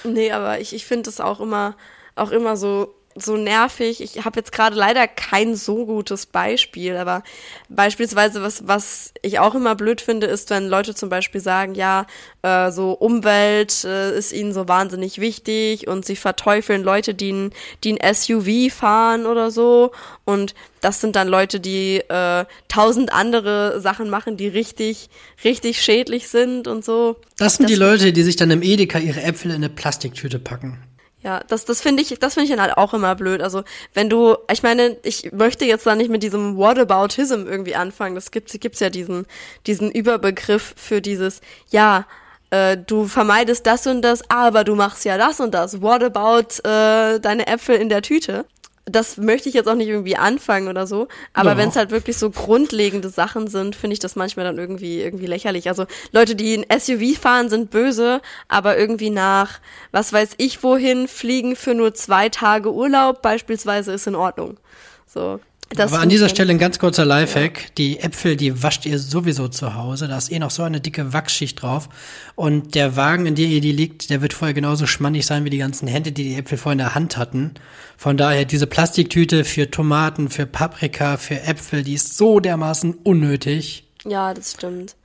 Nee, 0.03 0.31
aber 0.31 0.59
ich, 0.59 0.73
ich 0.73 0.83
finde 0.83 1.07
es 1.11 1.21
auch 1.21 1.41
immer, 1.41 1.77
auch 2.15 2.31
immer 2.31 2.57
so, 2.57 2.95
so 3.15 3.35
nervig. 3.35 4.01
Ich 4.01 4.23
habe 4.23 4.39
jetzt 4.39 4.51
gerade 4.51 4.75
leider 4.75 5.07
kein 5.07 5.56
so 5.56 5.85
gutes 5.85 6.25
Beispiel, 6.25 6.95
aber 6.95 7.23
beispielsweise, 7.67 8.41
was, 8.41 8.67
was 8.67 9.13
ich 9.21 9.39
auch 9.39 9.56
immer 9.56 9.75
blöd 9.75 10.00
finde, 10.01 10.27
ist, 10.27 10.50
wenn 10.50 10.67
Leute 10.67 10.95
zum 10.95 11.09
Beispiel 11.09 11.41
sagen, 11.41 11.75
ja, 11.75 12.06
äh, 12.44 12.71
so 12.71 12.94
Umwelt 12.94 13.83
äh, 13.83 14.17
ist 14.17 14.31
ihnen 14.31 14.53
so 14.53 14.67
wahnsinnig 14.67 15.19
wichtig 15.19 15.88
und 15.88 16.06
sie 16.06 16.15
verteufeln 16.15 16.83
Leute, 16.83 17.13
die 17.13 17.31
ein, 17.31 17.53
die 17.83 18.00
ein 18.00 18.13
SUV 18.15 18.73
fahren 18.73 19.25
oder 19.25 19.51
so. 19.51 19.91
Und 20.25 20.53
das 20.81 21.01
sind 21.01 21.15
dann 21.15 21.27
Leute, 21.27 21.59
die 21.59 21.97
äh, 22.07 22.45
tausend 22.69 23.11
andere 23.11 23.81
Sachen 23.81 24.09
machen, 24.09 24.38
die 24.38 24.47
richtig, 24.47 25.09
richtig 25.44 25.81
schädlich 25.81 26.29
sind 26.29 26.67
und 26.67 26.85
so. 26.85 27.17
Das 27.38 27.56
sind 27.56 27.69
die 27.69 27.73
Das- 27.73 27.79
Leute, 27.79 28.13
die 28.13 28.23
sich 28.23 28.35
dann 28.38 28.51
im 28.51 28.61
Edeka 28.63 29.00
ihre 29.00 29.21
Äpfel 29.21 29.51
in 29.51 29.57
eine 29.57 29.69
Plastiktüte 29.69 30.39
packen. 30.39 30.79
Ja, 31.21 31.42
das, 31.48 31.66
das 31.66 31.81
finde 31.81 32.01
ich, 32.01 32.18
das 32.18 32.36
finde 32.36 32.45
ich 32.45 32.56
dann 32.56 32.62
halt 32.62 32.77
auch 32.77 32.94
immer 32.94 33.13
blöd. 33.13 33.42
Also, 33.42 33.63
wenn 33.94 34.10
du, 34.10 34.38
ich 34.50 34.63
meine, 34.63 34.98
ich 35.04 35.31
möchte 35.33 35.66
jetzt 35.66 35.86
da 35.86 35.95
nicht 35.95 36.10
mit 36.10 36.24
diesem 36.24 36.56
Whataboutism 36.57 37.45
irgendwie 37.45 37.75
anfangen. 37.75 38.16
Das 38.16 38.31
gibt's, 38.31 38.57
gibt's 38.60 38.80
ja 38.80 38.89
diesen, 38.89 39.25
diesen 39.68 39.92
Überbegriff 39.92 40.74
für 40.77 41.01
dieses, 41.01 41.42
ja, 41.71 42.06
äh, 42.51 42.77
du 42.77 43.06
vermeidest 43.07 43.66
das 43.66 43.86
und 43.86 44.01
das, 44.01 44.30
aber 44.30 44.63
du 44.63 44.75
machst 44.75 45.04
ja 45.04 45.18
das 45.18 45.42
und 45.42 45.54
das. 45.54 45.81
What 45.81 46.04
about 46.04 46.68
äh, 46.68 47.19
deine 47.19 47.48
Äpfel 47.48 47.75
in 47.75 47.89
der 47.89 48.01
Tüte? 48.01 48.45
Das 48.91 49.18
möchte 49.18 49.50
ich 49.50 49.56
jetzt 49.56 49.68
auch 49.68 49.75
nicht 49.75 49.88
irgendwie 49.88 50.15
anfangen 50.18 50.68
oder 50.68 50.88
so, 50.88 51.07
aber 51.33 51.51
Ja. 51.51 51.57
wenn 51.57 51.69
es 51.69 51.75
halt 51.75 51.91
wirklich 51.91 52.18
so 52.18 52.30
grundlegende 52.30 53.09
Sachen 53.09 53.47
sind, 53.47 53.75
finde 53.75 53.94
ich 53.94 54.00
das 54.00 54.15
manchmal 54.15 54.45
dann 54.45 54.57
irgendwie 54.57 55.01
irgendwie 55.01 55.25
lächerlich. 55.27 55.68
Also 55.68 55.86
Leute, 56.12 56.36
die 56.36 56.56
ein 56.57 56.80
SUV 56.80 57.18
fahren, 57.19 57.50
sind 57.50 57.71
böse, 57.71 58.21
aber 58.47 58.77
irgendwie 58.77 59.09
nach 59.09 59.59
was 59.91 60.12
weiß 60.13 60.31
ich 60.38 60.63
wohin 60.63 61.07
fliegen 61.07 61.56
für 61.56 61.74
nur 61.74 61.94
zwei 61.94 62.30
Tage 62.30 62.74
Urlaub 62.74 63.21
beispielsweise 63.21 63.91
ist 63.94 64.07
in 64.07 64.15
Ordnung. 64.15 64.57
So. 65.06 65.39
Das 65.69 65.94
Aber 65.94 66.01
an 66.01 66.10
dieser 66.10 66.30
Stelle 66.30 66.51
ein 66.51 66.57
ganz 66.57 66.80
kurzer 66.80 67.06
Lifehack. 67.06 67.75
Die 67.75 68.00
Äpfel, 68.00 68.36
die 68.36 68.63
wascht 68.63 68.88
ihr 68.88 68.98
sowieso 68.98 69.48
zu 69.50 69.75
Hause. 69.75 70.07
Da 70.07 70.18
ist 70.18 70.31
eh 70.31 70.39
noch 70.39 70.50
so 70.50 70.63
eine 70.63 70.81
dicke 70.81 71.13
Wachsschicht 71.13 71.62
drauf. 71.62 71.89
Und 72.33 72.74
der 72.74 72.95
Wagen, 72.95 73.27
in 73.27 73.36
dem 73.36 73.51
ihr 73.51 73.62
die 73.62 73.71
liegt, 73.71 74.10
der 74.10 74.24
wird 74.24 74.33
vorher 74.33 74.56
genauso 74.56 74.88
schmannig 74.88 75.27
sein 75.27 75.45
wie 75.45 75.51
die 75.51 75.60
ganzen 75.60 75.88
Hände, 75.88 76.12
die 76.12 76.24
die 76.24 76.36
Äpfel 76.36 76.57
vorher 76.57 76.74
in 76.74 76.80
der 76.80 76.95
Hand 76.95 77.18
hatten. 77.18 77.54
Von 77.98 78.18
daher, 78.18 78.45
diese 78.45 78.66
Plastiktüte 78.66 79.44
für 79.44 79.69
Tomaten, 79.69 80.30
für 80.30 80.48
Paprika, 80.48 81.18
für 81.18 81.42
Äpfel, 81.42 81.83
die 81.83 81.94
ist 81.94 82.18
so 82.18 82.39
dermaßen 82.39 82.95
unnötig. 83.04 83.83
Ja, 84.06 84.33
das 84.33 84.54
stimmt. 84.54 84.95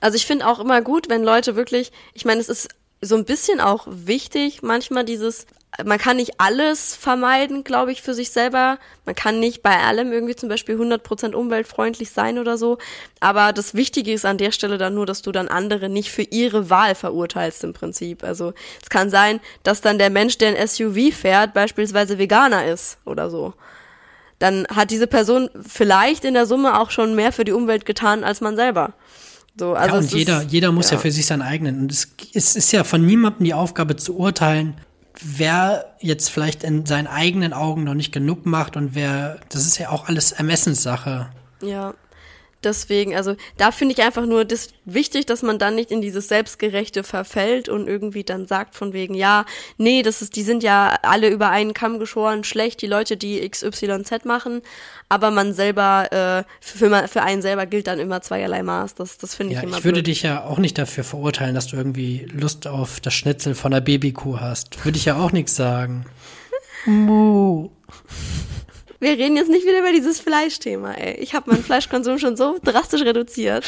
Also 0.00 0.16
ich 0.16 0.26
finde 0.26 0.48
auch 0.48 0.58
immer 0.58 0.82
gut, 0.82 1.08
wenn 1.10 1.22
Leute 1.22 1.54
wirklich, 1.54 1.92
ich 2.12 2.24
meine, 2.24 2.40
es 2.40 2.48
ist 2.48 2.68
so 3.00 3.14
ein 3.14 3.24
bisschen 3.24 3.60
auch 3.60 3.86
wichtig, 3.88 4.62
manchmal 4.62 5.04
dieses, 5.04 5.46
man 5.84 5.98
kann 5.98 6.16
nicht 6.16 6.38
alles 6.38 6.94
vermeiden, 6.94 7.64
glaube 7.64 7.92
ich, 7.92 8.02
für 8.02 8.12
sich 8.12 8.30
selber. 8.30 8.78
Man 9.06 9.14
kann 9.14 9.40
nicht 9.40 9.62
bei 9.62 9.78
allem 9.78 10.12
irgendwie 10.12 10.36
zum 10.36 10.48
Beispiel 10.48 10.78
100% 10.78 11.32
umweltfreundlich 11.32 12.10
sein 12.10 12.38
oder 12.38 12.58
so. 12.58 12.78
Aber 13.20 13.52
das 13.54 13.74
Wichtige 13.74 14.12
ist 14.12 14.26
an 14.26 14.36
der 14.36 14.52
Stelle 14.52 14.76
dann 14.76 14.94
nur, 14.94 15.06
dass 15.06 15.22
du 15.22 15.32
dann 15.32 15.48
andere 15.48 15.88
nicht 15.88 16.10
für 16.10 16.22
ihre 16.22 16.68
Wahl 16.68 16.94
verurteilst 16.94 17.64
im 17.64 17.72
Prinzip. 17.72 18.22
Also 18.22 18.52
es 18.82 18.90
kann 18.90 19.08
sein, 19.08 19.40
dass 19.62 19.80
dann 19.80 19.98
der 19.98 20.10
Mensch, 20.10 20.36
der 20.36 20.56
ein 20.56 20.68
SUV 20.68 21.14
fährt, 21.14 21.54
beispielsweise 21.54 22.18
Veganer 22.18 22.66
ist 22.66 22.98
oder 23.04 23.30
so 23.30 23.54
dann 24.38 24.66
hat 24.74 24.90
diese 24.90 25.06
Person 25.06 25.50
vielleicht 25.64 26.24
in 26.24 26.34
der 26.34 26.46
Summe 26.46 26.80
auch 26.80 26.90
schon 26.90 27.14
mehr 27.14 27.30
für 27.30 27.44
die 27.44 27.52
Umwelt 27.52 27.86
getan 27.86 28.24
als 28.24 28.40
man 28.40 28.56
selber. 28.56 28.92
So, 29.56 29.74
also 29.74 29.94
ja, 29.94 30.00
und 30.00 30.12
jeder, 30.12 30.42
ist, 30.42 30.50
jeder 30.52 30.72
muss 30.72 30.90
ja. 30.90 30.98
für 30.98 31.12
sich 31.12 31.26
seinen 31.26 31.42
eigenen. 31.42 31.78
Und 31.78 31.92
es, 31.92 32.08
es 32.34 32.56
ist 32.56 32.72
ja 32.72 32.82
von 32.82 33.06
niemandem 33.06 33.44
die 33.44 33.54
Aufgabe 33.54 33.94
zu 33.94 34.16
urteilen, 34.16 34.74
wer 35.20 35.94
jetzt 36.00 36.28
vielleicht 36.30 36.64
in 36.64 36.86
seinen 36.86 37.06
eigenen 37.06 37.52
Augen 37.52 37.84
noch 37.84 37.94
nicht 37.94 38.12
genug 38.12 38.46
macht 38.46 38.76
und 38.76 38.94
wer, 38.94 39.38
das 39.48 39.66
ist 39.66 39.78
ja 39.78 39.90
auch 39.90 40.08
alles 40.08 40.32
Ermessenssache. 40.32 41.30
Ja. 41.60 41.94
Deswegen, 42.64 43.14
also 43.16 43.34
da 43.56 43.72
finde 43.72 43.94
ich 43.94 44.02
einfach 44.02 44.24
nur 44.26 44.44
das 44.44 44.68
wichtig, 44.84 45.26
dass 45.26 45.42
man 45.42 45.58
dann 45.58 45.74
nicht 45.74 45.90
in 45.90 46.00
dieses 46.00 46.28
Selbstgerechte 46.28 47.02
verfällt 47.04 47.68
und 47.68 47.88
irgendwie 47.88 48.24
dann 48.24 48.46
sagt 48.46 48.74
von 48.76 48.92
wegen, 48.92 49.14
ja, 49.14 49.44
nee, 49.78 50.02
das 50.02 50.22
ist, 50.22 50.36
die 50.36 50.42
sind 50.42 50.62
ja 50.62 50.96
alle 51.02 51.28
über 51.28 51.50
einen 51.50 51.74
Kamm 51.74 51.98
geschoren, 51.98 52.44
schlecht, 52.44 52.80
die 52.82 52.86
Leute, 52.86 53.16
die 53.16 53.48
XYZ 53.48 54.24
machen, 54.24 54.62
aber 55.08 55.30
man 55.30 55.52
selber, 55.54 56.12
äh, 56.12 56.44
für, 56.60 57.08
für 57.08 57.22
einen 57.22 57.42
selber 57.42 57.66
gilt 57.66 57.86
dann 57.86 57.98
immer 57.98 58.22
zweierlei 58.22 58.62
Maß. 58.62 58.94
Das, 58.94 59.18
das 59.18 59.34
finde 59.34 59.52
ich 59.54 59.58
Ja, 59.58 59.64
immer 59.64 59.78
ich 59.78 59.84
würde 59.84 59.96
blöd. 59.96 60.06
dich 60.06 60.22
ja 60.22 60.44
auch 60.44 60.58
nicht 60.58 60.78
dafür 60.78 61.04
verurteilen, 61.04 61.54
dass 61.54 61.66
du 61.66 61.76
irgendwie 61.76 62.26
Lust 62.32 62.66
auf 62.66 63.00
das 63.00 63.14
Schnitzel 63.14 63.54
von 63.54 63.72
der 63.72 63.80
Babykuh 63.80 64.40
hast. 64.40 64.84
Würde 64.84 64.98
ich 64.98 65.04
ja 65.04 65.16
auch 65.16 65.32
nichts 65.32 65.56
sagen. 65.56 66.06
Mu. 66.86 67.70
Wir 69.02 69.18
reden 69.18 69.36
jetzt 69.36 69.50
nicht 69.50 69.66
wieder 69.66 69.80
über 69.80 69.90
dieses 69.90 70.20
Fleischthema, 70.20 70.92
ey. 70.92 71.16
Ich 71.18 71.34
habe 71.34 71.50
meinen 71.50 71.64
Fleischkonsum 71.64 72.20
schon 72.20 72.36
so 72.36 72.60
drastisch 72.62 73.02
reduziert. 73.02 73.64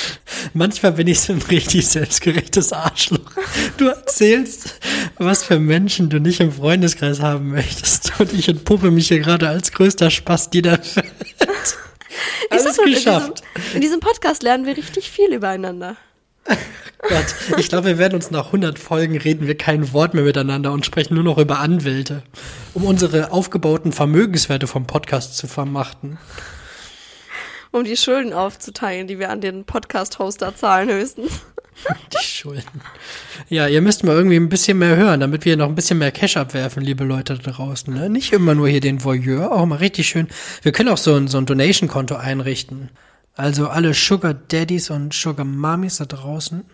Manchmal 0.53 0.93
bin 0.93 1.09
ich 1.09 1.23
so 1.23 1.33
ein 1.33 1.43
richtig 1.43 1.89
selbstgerechtes 1.89 2.73
Arschloch. 2.73 3.33
Du 3.77 3.87
erzählst, 3.87 4.79
was 5.19 5.43
für 5.43 5.59
Menschen 5.59 6.09
du 6.09 6.21
nicht 6.21 6.39
im 6.39 6.53
Freundeskreis 6.53 7.19
haben 7.19 7.51
möchtest. 7.51 8.13
Und 8.21 8.33
ich 8.33 8.49
entpuppe 8.49 8.93
mich 8.93 9.09
hier 9.09 9.19
gerade 9.19 9.49
als 9.49 9.73
größter 9.73 10.09
Spaß 10.09 10.51
dieser 10.51 10.79
Welt. 10.79 11.17
Ich 11.27 12.53
Alles 12.53 12.77
schon, 12.77 12.87
in 12.87 12.95
diesem, 12.95 13.05
geschafft. 13.05 13.43
in 13.75 13.81
diesem 13.81 13.99
Podcast 13.99 14.45
lernen 14.45 14.67
wir 14.67 14.77
richtig 14.77 15.11
viel 15.11 15.33
übereinander. 15.35 15.97
Gott, 17.09 17.35
ich 17.59 17.69
glaube, 17.69 17.87
wir 17.89 17.99
werden 17.99 18.15
uns 18.15 18.31
nach 18.31 18.47
100 18.47 18.79
Folgen 18.79 19.19
reden 19.19 19.47
wir 19.47 19.57
kein 19.57 19.93
Wort 19.93 20.15
mehr 20.15 20.25
miteinander 20.25 20.73
und 20.73 20.87
sprechen 20.87 21.15
nur 21.15 21.25
noch 21.25 21.39
über 21.39 21.59
Anwälte, 21.59 22.23
um 22.73 22.85
unsere 22.85 23.31
aufgebauten 23.31 23.93
Vermögenswerte 23.93 24.67
vom 24.67 24.87
Podcast 24.87 25.37
zu 25.37 25.47
vermachten. 25.47 26.19
Um 27.73 27.85
die 27.85 27.97
Schulden 27.97 28.33
aufzuteilen, 28.33 29.07
die 29.07 29.19
wir 29.19 29.31
an 29.31 29.41
den 29.41 29.65
Podcast-Hoster 29.65 30.57
zahlen 30.57 30.89
höchstens. 30.89 31.41
Die 32.13 32.25
Schulden. 32.25 32.81
Ja, 33.49 33.67
ihr 33.67 33.83
müsst 33.83 34.05
mal 34.05 34.15
irgendwie 34.15 34.37
ein 34.37 34.49
bisschen 34.49 34.79
mehr 34.79 34.97
hören, 34.97 35.19
damit 35.19 35.45
wir 35.45 35.57
noch 35.57 35.69
ein 35.69 35.75
bisschen 35.75 35.99
mehr 35.99 36.13
Cash 36.13 36.37
abwerfen, 36.37 36.85
liebe 36.85 37.03
Leute 37.03 37.37
da 37.37 37.51
draußen. 37.51 37.93
Ne? 37.93 38.09
Nicht 38.09 38.33
immer 38.33 38.55
nur 38.55 38.69
hier 38.69 38.81
den 38.81 39.03
Voyeur, 39.03 39.53
auch 39.53 39.67
mal 39.67 39.77
richtig 39.77 40.09
schön. 40.09 40.29
Wir 40.63 40.71
können 40.71 40.89
auch 40.89 40.99
so 40.99 41.17
ein, 41.17 41.27
so 41.27 41.39
ein 41.39 41.47
Donation-Konto 41.47 42.15
einrichten. 42.15 42.91
Also 43.37 43.69
alle 43.69 43.95
Sugar 43.95 44.35
Daddies 44.35 44.91
und 44.91 45.13
Sugar 45.13 45.45
Mummies 45.45 45.99
da 45.99 46.05
draußen. 46.05 46.65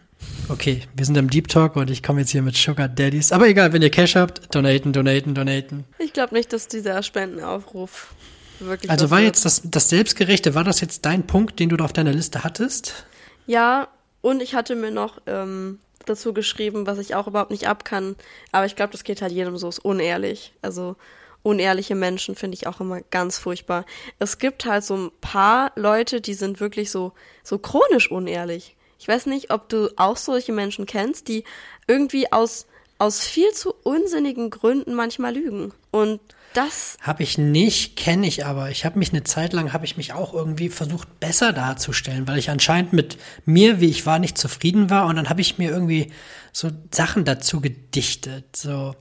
Okay, 0.48 0.82
wir 0.94 1.06
sind 1.06 1.16
im 1.16 1.30
Deep 1.30 1.48
Talk 1.48 1.76
und 1.76 1.90
ich 1.90 2.02
komme 2.02 2.20
jetzt 2.20 2.30
hier 2.30 2.42
mit 2.42 2.54
Sugar 2.54 2.88
Daddies. 2.88 3.32
Aber 3.32 3.48
egal, 3.48 3.72
wenn 3.72 3.80
ihr 3.80 3.90
Cash 3.90 4.16
habt, 4.16 4.54
donaten, 4.54 4.92
donaten, 4.92 5.34
donaten. 5.34 5.84
Ich 5.98 6.12
glaube 6.12 6.34
nicht, 6.34 6.52
dass 6.52 6.68
dieser 6.68 7.02
Spendenaufruf 7.02 8.12
wirklich. 8.58 8.90
Also 8.90 9.10
war 9.10 9.18
wird. 9.18 9.28
jetzt 9.28 9.46
das, 9.46 9.62
das 9.64 9.88
Selbstgerechte, 9.88 10.54
war 10.54 10.64
das 10.64 10.82
jetzt 10.82 11.06
dein 11.06 11.26
Punkt, 11.26 11.58
den 11.58 11.70
du 11.70 11.76
da 11.78 11.84
auf 11.84 11.94
deiner 11.94 12.12
Liste 12.12 12.44
hattest? 12.44 13.06
Ja, 13.46 13.88
und 14.20 14.42
ich 14.42 14.54
hatte 14.54 14.76
mir 14.76 14.90
noch 14.90 15.22
ähm, 15.26 15.78
dazu 16.04 16.34
geschrieben, 16.34 16.86
was 16.86 16.98
ich 16.98 17.14
auch 17.14 17.26
überhaupt 17.26 17.50
nicht 17.50 17.68
ab 17.68 17.86
kann. 17.86 18.16
Aber 18.52 18.66
ich 18.66 18.76
glaube, 18.76 18.92
das 18.92 19.04
geht 19.04 19.22
halt 19.22 19.32
jedem 19.32 19.56
so, 19.56 19.68
ist 19.68 19.78
unehrlich. 19.78 20.52
Also 20.60 20.96
unehrliche 21.42 21.94
Menschen 21.94 22.34
finde 22.34 22.56
ich 22.56 22.66
auch 22.66 22.80
immer 22.80 23.00
ganz 23.02 23.38
furchtbar. 23.38 23.86
Es 24.18 24.38
gibt 24.38 24.64
halt 24.64 24.84
so 24.84 24.96
ein 24.96 25.10
paar 25.20 25.72
Leute, 25.76 26.20
die 26.20 26.34
sind 26.34 26.60
wirklich 26.60 26.90
so, 26.90 27.12
so 27.42 27.58
chronisch 27.58 28.10
unehrlich. 28.10 28.76
Ich 28.98 29.08
weiß 29.08 29.26
nicht, 29.26 29.50
ob 29.50 29.68
du 29.68 29.90
auch 29.96 30.16
solche 30.16 30.52
Menschen 30.52 30.84
kennst, 30.84 31.28
die 31.28 31.44
irgendwie 31.86 32.30
aus, 32.32 32.66
aus 32.98 33.20
viel 33.20 33.50
zu 33.52 33.72
unsinnigen 33.82 34.50
Gründen 34.50 34.94
manchmal 34.94 35.34
lügen. 35.34 35.72
Und 35.90 36.20
das 36.52 36.96
Habe 37.00 37.22
ich 37.22 37.38
nicht, 37.38 37.96
kenne 37.96 38.26
ich 38.26 38.44
aber. 38.44 38.70
Ich 38.70 38.84
habe 38.84 38.98
mich 38.98 39.10
eine 39.10 39.22
Zeit 39.22 39.52
lang, 39.52 39.72
habe 39.72 39.84
ich 39.84 39.96
mich 39.96 40.12
auch 40.12 40.34
irgendwie 40.34 40.68
versucht, 40.68 41.20
besser 41.20 41.52
darzustellen, 41.52 42.26
weil 42.26 42.38
ich 42.38 42.50
anscheinend 42.50 42.92
mit 42.92 43.18
mir, 43.44 43.80
wie 43.80 43.88
ich 43.88 44.04
war, 44.04 44.18
nicht 44.18 44.36
zufrieden 44.36 44.90
war. 44.90 45.06
Und 45.06 45.16
dann 45.16 45.28
habe 45.28 45.40
ich 45.40 45.58
mir 45.58 45.70
irgendwie 45.70 46.12
so 46.52 46.70
Sachen 46.90 47.24
dazu 47.24 47.60
gedichtet, 47.60 48.56
so, 48.56 48.96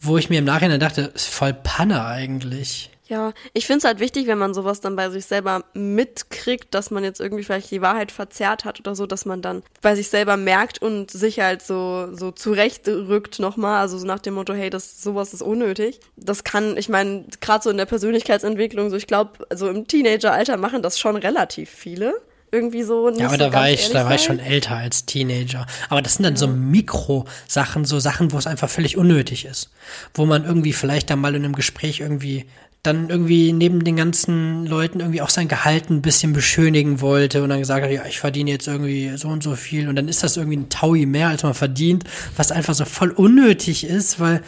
wo 0.00 0.16
ich 0.18 0.30
mir 0.30 0.38
im 0.38 0.44
Nachhinein 0.44 0.80
dachte, 0.80 1.12
ist 1.14 1.28
voll 1.28 1.54
Panne 1.54 2.04
eigentlich. 2.04 2.90
Ja, 3.08 3.32
ich 3.54 3.66
finde 3.66 3.78
es 3.78 3.84
halt 3.84 4.00
wichtig, 4.00 4.26
wenn 4.26 4.36
man 4.36 4.52
sowas 4.52 4.82
dann 4.82 4.94
bei 4.94 5.08
sich 5.08 5.24
selber 5.24 5.64
mitkriegt, 5.72 6.74
dass 6.74 6.90
man 6.90 7.04
jetzt 7.04 7.20
irgendwie 7.20 7.42
vielleicht 7.42 7.70
die 7.70 7.80
Wahrheit 7.80 8.12
verzerrt 8.12 8.66
hat 8.66 8.80
oder 8.80 8.94
so, 8.94 9.06
dass 9.06 9.24
man 9.24 9.40
dann 9.40 9.62
bei 9.80 9.94
sich 9.94 10.10
selber 10.10 10.36
merkt 10.36 10.82
und 10.82 11.10
sich 11.10 11.40
halt 11.40 11.62
so, 11.62 12.14
so 12.14 12.32
zurechtrückt 12.32 13.38
nochmal, 13.38 13.80
also 13.80 13.96
so 13.96 14.06
nach 14.06 14.18
dem 14.18 14.34
Motto, 14.34 14.52
hey, 14.52 14.68
das 14.68 15.02
sowas 15.02 15.32
ist 15.32 15.40
unnötig. 15.40 16.00
Das 16.16 16.44
kann, 16.44 16.76
ich 16.76 16.90
meine, 16.90 17.24
gerade 17.40 17.64
so 17.64 17.70
in 17.70 17.78
der 17.78 17.86
Persönlichkeitsentwicklung, 17.86 18.90
so 18.90 18.96
ich 18.96 19.06
glaube, 19.06 19.46
so 19.54 19.70
im 19.70 19.86
Teenageralter 19.86 20.58
machen 20.58 20.82
das 20.82 20.98
schon 20.98 21.16
relativ 21.16 21.70
viele. 21.70 22.20
Irgendwie 22.50 22.82
so 22.82 23.10
Ja, 23.10 23.26
aber 23.26 23.36
so 23.36 23.36
da 23.36 23.52
war 23.52 23.70
ich, 23.70 23.90
da 23.90 24.04
war 24.04 24.14
ich 24.14 24.22
schon 24.22 24.38
älter 24.38 24.76
als 24.76 25.04
Teenager. 25.04 25.66
Aber 25.88 26.02
das 26.02 26.14
sind 26.14 26.24
dann 26.24 26.36
so 26.36 26.46
Mikrosachen, 26.46 27.84
so 27.84 27.98
Sachen, 28.00 28.32
wo 28.32 28.38
es 28.38 28.46
einfach 28.46 28.70
völlig 28.70 28.96
unnötig 28.96 29.44
ist. 29.44 29.70
Wo 30.14 30.26
man 30.26 30.44
irgendwie 30.44 30.72
vielleicht 30.72 31.10
dann 31.10 31.20
mal 31.20 31.34
in 31.34 31.44
einem 31.44 31.54
Gespräch 31.54 32.00
irgendwie 32.00 32.46
dann 32.82 33.10
irgendwie 33.10 33.52
neben 33.52 33.82
den 33.82 33.96
ganzen 33.96 34.64
Leuten 34.64 35.00
irgendwie 35.00 35.20
auch 35.20 35.30
sein 35.30 35.48
Gehalt 35.48 35.90
ein 35.90 36.00
bisschen 36.00 36.32
beschönigen 36.32 37.00
wollte 37.00 37.42
und 37.42 37.48
dann 37.48 37.58
gesagt 37.58 37.84
hat, 37.84 37.90
ja, 37.90 38.06
ich 38.06 38.20
verdiene 38.20 38.50
jetzt 38.50 38.68
irgendwie 38.68 39.16
so 39.16 39.28
und 39.28 39.42
so 39.42 39.56
viel 39.56 39.88
und 39.88 39.96
dann 39.96 40.08
ist 40.08 40.22
das 40.22 40.36
irgendwie 40.36 40.58
ein 40.58 40.68
Taui 40.68 41.04
mehr, 41.04 41.28
als 41.28 41.42
man 41.42 41.54
verdient, 41.54 42.04
was 42.36 42.52
einfach 42.52 42.74
so 42.74 42.84
voll 42.84 43.10
unnötig 43.10 43.84
ist, 43.84 44.20
weil 44.20 44.42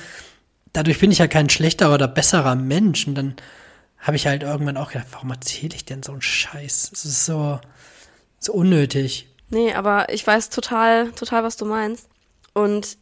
dadurch 0.72 1.00
bin 1.00 1.10
ich 1.10 1.18
ja 1.18 1.26
kein 1.26 1.50
schlechter 1.50 1.92
oder 1.92 2.06
besserer 2.06 2.54
Mensch 2.54 3.06
und 3.06 3.16
dann 3.16 3.34
habe 3.98 4.16
ich 4.16 4.26
halt 4.26 4.42
irgendwann 4.42 4.76
auch 4.76 4.92
gedacht, 4.92 5.08
warum 5.10 5.30
erzähle 5.30 5.74
ich 5.74 5.84
denn 5.84 6.02
so 6.02 6.12
einen 6.12 6.22
Scheiß? 6.22 6.90
Es 6.94 7.04
ist 7.04 7.26
so, 7.26 7.60
so 8.40 8.52
unnötig. 8.52 9.28
Nee, 9.50 9.74
aber 9.74 10.12
ich 10.12 10.26
weiß 10.26 10.50
total, 10.50 11.12
total, 11.12 11.44
was 11.44 11.56
du 11.56 11.66
meinst. 11.66 12.08
Und 12.54 12.96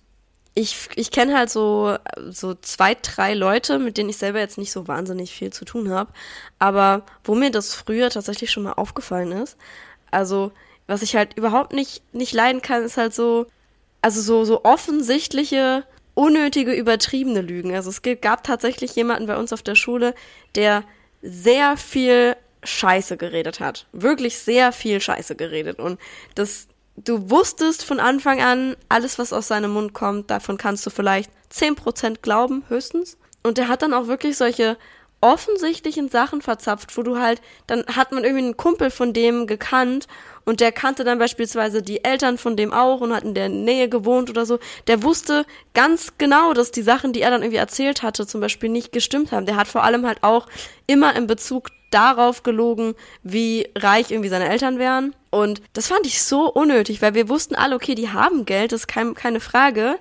ich, 0.54 0.88
ich 0.96 1.10
kenne 1.12 1.38
halt 1.38 1.50
so, 1.50 1.96
so 2.28 2.54
zwei, 2.54 2.96
drei 3.00 3.34
Leute, 3.34 3.78
mit 3.78 3.96
denen 3.96 4.10
ich 4.10 4.16
selber 4.16 4.40
jetzt 4.40 4.58
nicht 4.58 4.72
so 4.72 4.88
wahnsinnig 4.88 5.32
viel 5.32 5.52
zu 5.52 5.64
tun 5.64 5.90
habe. 5.90 6.12
Aber 6.58 7.06
wo 7.22 7.34
mir 7.34 7.50
das 7.50 7.74
früher 7.74 8.10
tatsächlich 8.10 8.50
schon 8.50 8.64
mal 8.64 8.72
aufgefallen 8.72 9.32
ist, 9.32 9.56
also 10.10 10.50
was 10.88 11.02
ich 11.02 11.14
halt 11.14 11.34
überhaupt 11.36 11.72
nicht, 11.72 12.02
nicht 12.12 12.32
leiden 12.32 12.62
kann, 12.62 12.82
ist 12.82 12.96
halt 12.96 13.14
so, 13.14 13.46
also 14.02 14.20
so, 14.20 14.44
so 14.44 14.64
offensichtliche, 14.64 15.84
unnötige, 16.14 16.72
übertriebene 16.72 17.42
Lügen. 17.42 17.74
Also 17.74 17.90
es 17.90 18.02
gab 18.20 18.42
tatsächlich 18.42 18.96
jemanden 18.96 19.26
bei 19.26 19.36
uns 19.36 19.52
auf 19.52 19.62
der 19.62 19.76
Schule, 19.76 20.14
der 20.56 20.82
sehr 21.22 21.76
viel 21.76 22.36
Scheiße 22.62 23.16
geredet 23.16 23.60
hat. 23.60 23.86
Wirklich 23.92 24.38
sehr 24.38 24.72
viel 24.72 25.00
Scheiße 25.00 25.36
geredet. 25.36 25.78
Und 25.78 26.00
das, 26.34 26.68
du 26.96 27.30
wusstest 27.30 27.84
von 27.84 28.00
Anfang 28.00 28.40
an, 28.40 28.76
alles, 28.88 29.18
was 29.18 29.32
aus 29.32 29.48
seinem 29.48 29.72
Mund 29.72 29.92
kommt, 29.92 30.30
davon 30.30 30.58
kannst 30.58 30.84
du 30.86 30.90
vielleicht 30.90 31.30
10% 31.52 32.16
glauben, 32.22 32.64
höchstens. 32.68 33.16
Und 33.42 33.58
der 33.58 33.68
hat 33.68 33.82
dann 33.82 33.94
auch 33.94 34.08
wirklich 34.08 34.36
solche 34.36 34.76
offensichtlichen 35.20 36.08
Sachen 36.08 36.42
verzapft, 36.42 36.96
wo 36.96 37.02
du 37.02 37.18
halt, 37.18 37.40
dann 37.66 37.84
hat 37.86 38.12
man 38.12 38.22
irgendwie 38.22 38.44
einen 38.44 38.56
Kumpel 38.56 38.90
von 38.90 39.12
dem 39.12 39.46
gekannt 39.46 40.06
und 40.44 40.60
der 40.60 40.70
kannte 40.70 41.04
dann 41.04 41.18
beispielsweise 41.18 41.82
die 41.82 42.04
Eltern 42.04 42.38
von 42.38 42.56
dem 42.56 42.72
auch 42.72 43.00
und 43.00 43.12
hat 43.12 43.24
in 43.24 43.34
der 43.34 43.48
Nähe 43.48 43.88
gewohnt 43.88 44.30
oder 44.30 44.46
so. 44.46 44.58
Der 44.86 45.02
wusste 45.02 45.44
ganz 45.74 46.14
genau, 46.18 46.52
dass 46.54 46.70
die 46.70 46.82
Sachen, 46.82 47.12
die 47.12 47.20
er 47.20 47.30
dann 47.30 47.42
irgendwie 47.42 47.58
erzählt 47.58 48.02
hatte, 48.02 48.26
zum 48.26 48.40
Beispiel 48.40 48.70
nicht 48.70 48.92
gestimmt 48.92 49.32
haben. 49.32 49.46
Der 49.46 49.56
hat 49.56 49.68
vor 49.68 49.82
allem 49.82 50.06
halt 50.06 50.22
auch 50.22 50.46
immer 50.86 51.14
in 51.16 51.26
Bezug 51.26 51.70
darauf 51.90 52.42
gelogen, 52.42 52.94
wie 53.22 53.68
reich 53.76 54.10
irgendwie 54.10 54.28
seine 54.28 54.48
Eltern 54.48 54.78
wären. 54.78 55.14
Und 55.30 55.60
das 55.72 55.88
fand 55.88 56.06
ich 56.06 56.22
so 56.22 56.50
unnötig, 56.50 57.02
weil 57.02 57.14
wir 57.14 57.28
wussten 57.28 57.54
alle, 57.54 57.76
okay, 57.76 57.94
die 57.94 58.10
haben 58.10 58.44
Geld, 58.46 58.72
das 58.72 58.82
ist 58.82 58.86
kein, 58.86 59.14
keine 59.14 59.40
Frage. 59.40 59.98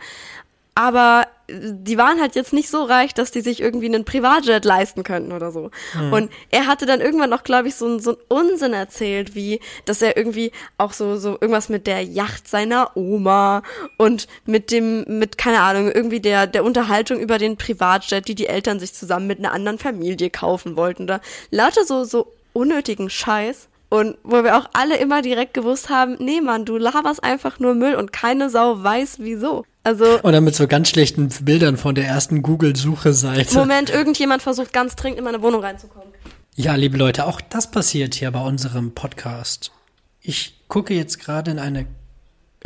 Aber 0.78 1.26
äh, 1.48 1.54
die 1.60 1.98
waren 1.98 2.22
halt 2.22 2.36
jetzt 2.36 2.54
nicht 2.54 2.70
so 2.70 2.84
reich, 2.84 3.16
dass 3.16 3.32
die 3.32 3.42
sich 3.42 3.62
irgendwie 3.62 3.88
einen 3.88 4.06
Privatjet 4.06 4.64
leisten 4.64 5.02
könnten 5.02 5.32
oder 5.32 5.52
so. 5.52 5.72
Und 6.12 6.32
er 6.52 6.68
hatte 6.68 6.86
dann 6.86 7.02
irgendwann 7.02 7.32
noch, 7.32 7.44
glaube 7.44 7.68
ich, 7.68 7.74
so, 7.74 7.98
so 7.98 8.12
einen 8.12 8.50
Unsinn 8.50 8.74
erzählt, 8.74 9.34
wie, 9.34 9.60
dass 9.86 10.04
er 10.04 10.18
irgendwie 10.18 10.52
auch 10.78 10.94
so, 10.94 11.18
so 11.18 11.32
irgendwas 11.32 11.70
mit 11.70 11.88
der 11.88 12.04
Yacht 12.04 12.48
seiner 12.48 12.96
Oma 12.96 13.64
und 13.98 14.28
mit 14.46 14.70
dem, 14.70 15.04
mit, 15.08 15.40
keine 15.40 15.62
Ahnung, 15.62 15.92
irgendwie 15.92 16.20
der, 16.20 16.46
der 16.46 16.64
Unterhaltung 16.64 17.20
über 17.20 17.40
den 17.40 17.58
Privatjet, 17.58 18.28
die 18.28 18.36
die 18.36 18.46
Eltern 18.46 18.80
sich 18.80 18.94
zusammen 18.94 19.26
mit 19.26 19.40
einer 19.40 19.54
anderen 19.54 19.80
Familie 19.80 20.30
kaufen 20.30 20.78
wollten. 20.78 21.04
Oder 21.04 21.22
lauter 21.50 21.86
so, 21.86 22.04
so 22.04 22.32
unnötigen 22.54 23.10
Scheiß. 23.10 23.68
Und 23.90 24.18
wo 24.24 24.44
wir 24.44 24.58
auch 24.58 24.70
alle 24.74 24.98
immer 24.98 25.24
direkt 25.24 25.56
gewusst 25.56 25.90
haben, 25.90 26.18
nee 26.20 26.42
Mann, 26.42 26.66
du 26.66 26.78
laberst 26.78 27.24
einfach 27.24 27.58
nur 27.60 27.74
Müll 27.74 27.96
und 27.96 28.14
keine 28.14 28.52
Sau 28.52 28.84
weiß 28.84 29.20
wieso. 29.20 29.66
Also, 29.88 30.20
Oder 30.24 30.42
mit 30.42 30.54
so 30.54 30.68
ganz 30.68 30.90
schlechten 30.90 31.30
Bildern 31.30 31.78
von 31.78 31.96
der 31.96 32.06
ersten 32.06 32.42
Google-Suche-Seite. 32.42 33.56
Moment, 33.56 33.90
irgendjemand 33.90 34.42
versucht 34.42 34.74
ganz 34.74 34.98
dringend 34.98 35.18
in 35.18 35.24
meine 35.24 35.42
Wohnung 35.42 35.62
reinzukommen. 35.62 36.10
Ja, 36.58 36.76
liebe 36.76 36.98
Leute, 36.98 37.26
auch 37.26 37.40
das 37.40 37.72
passiert 37.72 38.14
hier 38.14 38.30
bei 38.32 38.42
unserem 38.42 38.94
Podcast. 38.94 39.72
Ich 40.20 40.60
gucke 40.68 40.94
jetzt 40.94 41.20
gerade 41.20 41.52
in 41.52 41.58
eine. 41.58 41.86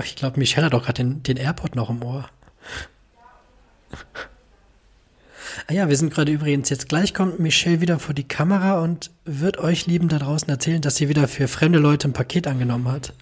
Ich 0.03 0.15
glaube, 0.15 0.39
Michelle 0.39 0.65
hat 0.65 0.73
doch 0.73 0.83
gerade 0.83 1.03
den, 1.03 1.21
den 1.21 1.37
AirPod 1.37 1.75
noch 1.75 1.91
im 1.91 2.03
Ohr. 2.03 2.27
Ah 5.67 5.73
ja, 5.73 5.89
wir 5.89 5.97
sind 5.97 6.11
gerade 6.11 6.31
übrigens 6.31 6.69
jetzt 6.69 6.89
gleich 6.89 7.13
kommt 7.13 7.39
Michelle 7.39 7.81
wieder 7.81 7.99
vor 7.99 8.15
die 8.15 8.27
Kamera 8.27 8.81
und 8.81 9.11
wird 9.25 9.59
euch 9.59 9.85
lieben 9.85 10.09
da 10.09 10.17
draußen 10.17 10.49
erzählen, 10.49 10.81
dass 10.81 10.95
sie 10.95 11.07
wieder 11.07 11.27
für 11.27 11.47
fremde 11.47 11.77
Leute 11.77 12.07
ein 12.07 12.13
Paket 12.13 12.47
angenommen 12.47 12.87
hat. 12.91 13.13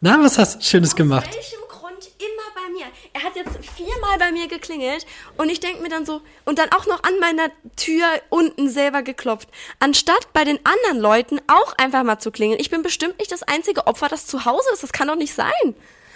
Na, 0.00 0.22
was 0.22 0.38
hast 0.38 0.60
du 0.60 0.64
Schönes 0.64 0.94
gemacht? 0.94 1.28
Aus 1.28 1.34
welchem 1.34 1.68
Grund 1.68 2.10
immer 2.18 2.48
bei 2.54 2.70
mir? 2.72 2.86
Er 3.16 3.22
hat 3.22 3.34
jetzt 3.34 3.58
viermal 3.74 4.18
bei 4.18 4.30
mir 4.30 4.46
geklingelt 4.46 5.06
und 5.38 5.48
ich 5.48 5.58
denke 5.58 5.80
mir 5.80 5.88
dann 5.88 6.04
so, 6.04 6.20
und 6.44 6.58
dann 6.58 6.70
auch 6.72 6.84
noch 6.84 7.02
an 7.02 7.18
meiner 7.18 7.50
Tür 7.74 8.04
unten 8.28 8.68
selber 8.68 9.00
geklopft. 9.00 9.48
Anstatt 9.80 10.34
bei 10.34 10.44
den 10.44 10.58
anderen 10.64 10.98
Leuten 10.98 11.40
auch 11.46 11.72
einfach 11.78 12.02
mal 12.02 12.18
zu 12.18 12.30
klingeln. 12.30 12.60
Ich 12.60 12.68
bin 12.68 12.82
bestimmt 12.82 13.18
nicht 13.18 13.32
das 13.32 13.42
einzige 13.42 13.86
Opfer, 13.86 14.08
das 14.08 14.26
zu 14.26 14.44
Hause 14.44 14.68
ist. 14.74 14.82
Das 14.82 14.92
kann 14.92 15.08
doch 15.08 15.16
nicht 15.16 15.32
sein. 15.32 15.74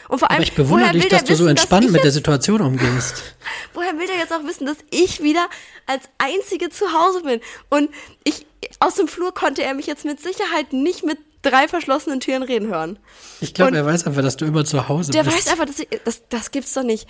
Und 0.09 0.19
vor 0.19 0.31
allem, 0.31 0.41
Aber 0.41 0.43
ich 0.43 0.55
bewundere 0.55 0.91
woher 0.91 1.01
dich, 1.01 1.09
dass 1.09 1.25
du 1.25 1.37
so 1.37 1.45
wissen, 1.45 1.49
entspannt 1.49 1.87
ich 1.87 1.91
mit 1.91 2.05
der 2.05 2.11
Situation 2.11 2.61
umgehst. 2.61 3.23
Woher 3.73 3.97
will 3.97 4.07
der 4.07 4.17
jetzt 4.17 4.33
auch 4.33 4.45
wissen, 4.45 4.67
dass 4.67 4.77
ich 4.91 5.23
wieder 5.23 5.49
als 5.87 6.03
Einzige 6.19 6.69
zu 6.69 6.93
Hause 6.93 7.23
bin? 7.23 7.41
Und 7.71 7.91
ich, 8.25 8.45
aus 8.79 8.97
dem 8.97 9.09
Flur 9.09 9.33
konnte 9.33 9.63
er 9.63 9.73
mich 9.73 9.87
jetzt 9.87 10.05
mit 10.05 10.21
Sicherheit 10.21 10.75
nicht 10.75 11.05
mit 11.05 11.19
drei 11.43 11.69
verschlossenen 11.69 12.21
Türen 12.21 12.43
reden 12.43 12.69
hören. 12.69 12.99
Ich 13.41 13.55
glaube, 13.55 13.77
er 13.77 13.87
weiß 13.87 14.07
einfach, 14.07 14.23
dass 14.23 14.37
du 14.37 14.45
immer 14.45 14.65
zu 14.65 14.89
Hause 14.89 15.13
Der 15.13 15.25
bist. 15.25 15.37
weiß 15.37 15.49
einfach, 15.49 15.67
dass 15.67 15.79
ich, 15.79 15.89
das, 16.05 16.23
das 16.29 16.51
gibt's 16.51 16.75
doch 16.75 16.83
nicht. 16.83 17.07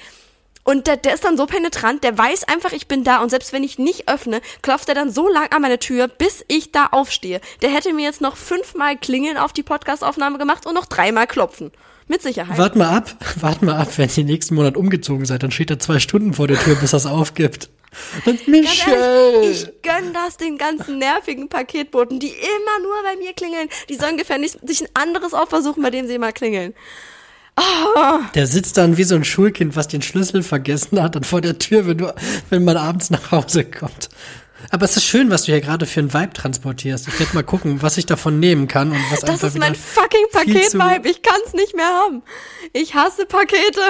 Und 0.63 0.87
der, 0.87 0.97
der 0.97 1.15
ist 1.15 1.25
dann 1.25 1.37
so 1.37 1.47
penetrant, 1.47 2.05
der 2.05 2.17
weiß 2.17 2.45
einfach, 2.45 2.73
ich 2.73 2.87
bin 2.87 3.03
da 3.03 3.23
und 3.23 3.31
selbst 3.31 3.53
wenn 3.53 3.65
ich 3.65 3.79
nicht 3.79 4.09
öffne, 4.09 4.41
klopft 4.63 4.89
er 4.89 4.95
dann 4.95 5.11
so 5.11 5.29
lang 5.29 5.49
an 5.53 5.63
meine 5.63 5.79
Tür, 5.79 6.07
bis 6.07 6.45
ich 6.49 6.71
da 6.71 6.87
aufstehe. 6.87 7.41
Der 7.63 7.71
hätte 7.71 7.93
mir 7.93 8.05
jetzt 8.05 8.21
noch 8.21 8.37
fünfmal 8.37 8.97
klingeln 8.97 9.37
auf 9.37 9.53
die 9.53 9.63
Podcastaufnahme 9.63 10.39
gemacht 10.39 10.67
und 10.67 10.75
noch 10.75 10.87
dreimal 10.87 11.27
klopfen. 11.27 11.73
Mit 12.09 12.23
Sicherheit. 12.23 12.59
Wart 12.59 12.75
mal 12.75 12.89
ab, 12.89 13.15
wart 13.41 13.63
mal 13.63 13.77
ab, 13.77 13.97
wenn 13.97 14.11
ihr 14.15 14.25
nächsten 14.25 14.57
Monat 14.57 14.77
umgezogen 14.77 15.25
seid, 15.27 15.43
dann 15.43 15.53
steht 15.53 15.71
er 15.71 15.79
zwei 15.79 16.01
Stunden 16.01 16.35
vor 16.35 16.49
der 16.49 16.59
Tür, 16.59 16.75
bis 16.75 16.93
er 16.93 16.99
es 16.99 17.07
aufgibt. 17.07 17.71
Und 18.25 18.47
Michelle! 18.49 19.43
ehrlich, 19.43 19.63
ich 19.63 19.83
gönn 19.83 20.13
das 20.13 20.37
den 20.37 20.59
ganzen 20.59 20.99
nervigen 20.99 21.49
Paketboten, 21.49 22.21
die 22.21 22.29
immer 22.29 22.83
nur 22.83 22.95
bei 23.03 23.17
mir 23.17 23.33
klingeln. 23.33 23.69
Die 23.89 23.97
sollen 23.97 24.17
gefälligst 24.17 24.59
sich 24.67 24.83
ein 24.83 24.89
anderes 24.95 25.35
aufversuchen, 25.35 25.83
bei 25.83 25.91
dem 25.91 26.07
sie 26.07 26.19
mal 26.19 26.33
klingeln. 26.33 26.75
Der 28.35 28.47
sitzt 28.47 28.77
dann 28.77 28.97
wie 28.97 29.05
so 29.05 29.15
ein 29.15 29.25
Schulkind, 29.25 29.77
was 29.77 29.89
den 29.89 30.03
Schlüssel 30.03 30.43
vergessen 30.43 31.03
hat, 31.03 31.15
dann 31.15 31.25
vor 31.25 31.41
der 31.41 31.59
Tür, 31.59 31.87
wenn 31.87 31.99
du, 31.99 32.15
wenn 32.51 32.65
man 32.65 32.77
abends 32.77 33.11
nach 33.11 33.31
Hause 33.31 33.65
kommt. 33.65 34.09
Aber 34.71 34.85
es 34.85 34.97
ist 34.97 35.05
schön, 35.05 35.31
was 35.31 35.45
du 35.45 35.53
hier 35.53 35.61
gerade 35.61 35.87
für 35.87 36.01
einen 36.01 36.13
Vibe 36.13 36.33
transportierst. 36.33 37.09
Ich 37.09 37.19
werde 37.19 37.35
mal 37.35 37.43
gucken, 37.43 37.83
was 37.83 37.97
ich 37.97 38.07
davon 38.07 38.39
nehmen 38.39 38.69
kann 38.69 38.93
und 38.93 39.03
was 39.11 39.21
Das 39.21 39.43
ist 39.43 39.59
mein 39.59 39.75
fucking 39.75 40.27
Paket-Vibe. 40.33 41.09
Ich 41.09 41.23
kann 41.23 41.41
es 41.47 41.55
nicht 41.55 41.75
mehr 41.75 41.87
haben. 41.87 42.23
Ich 42.73 42.95
hasse 42.95 43.27
Pakete. 43.27 43.81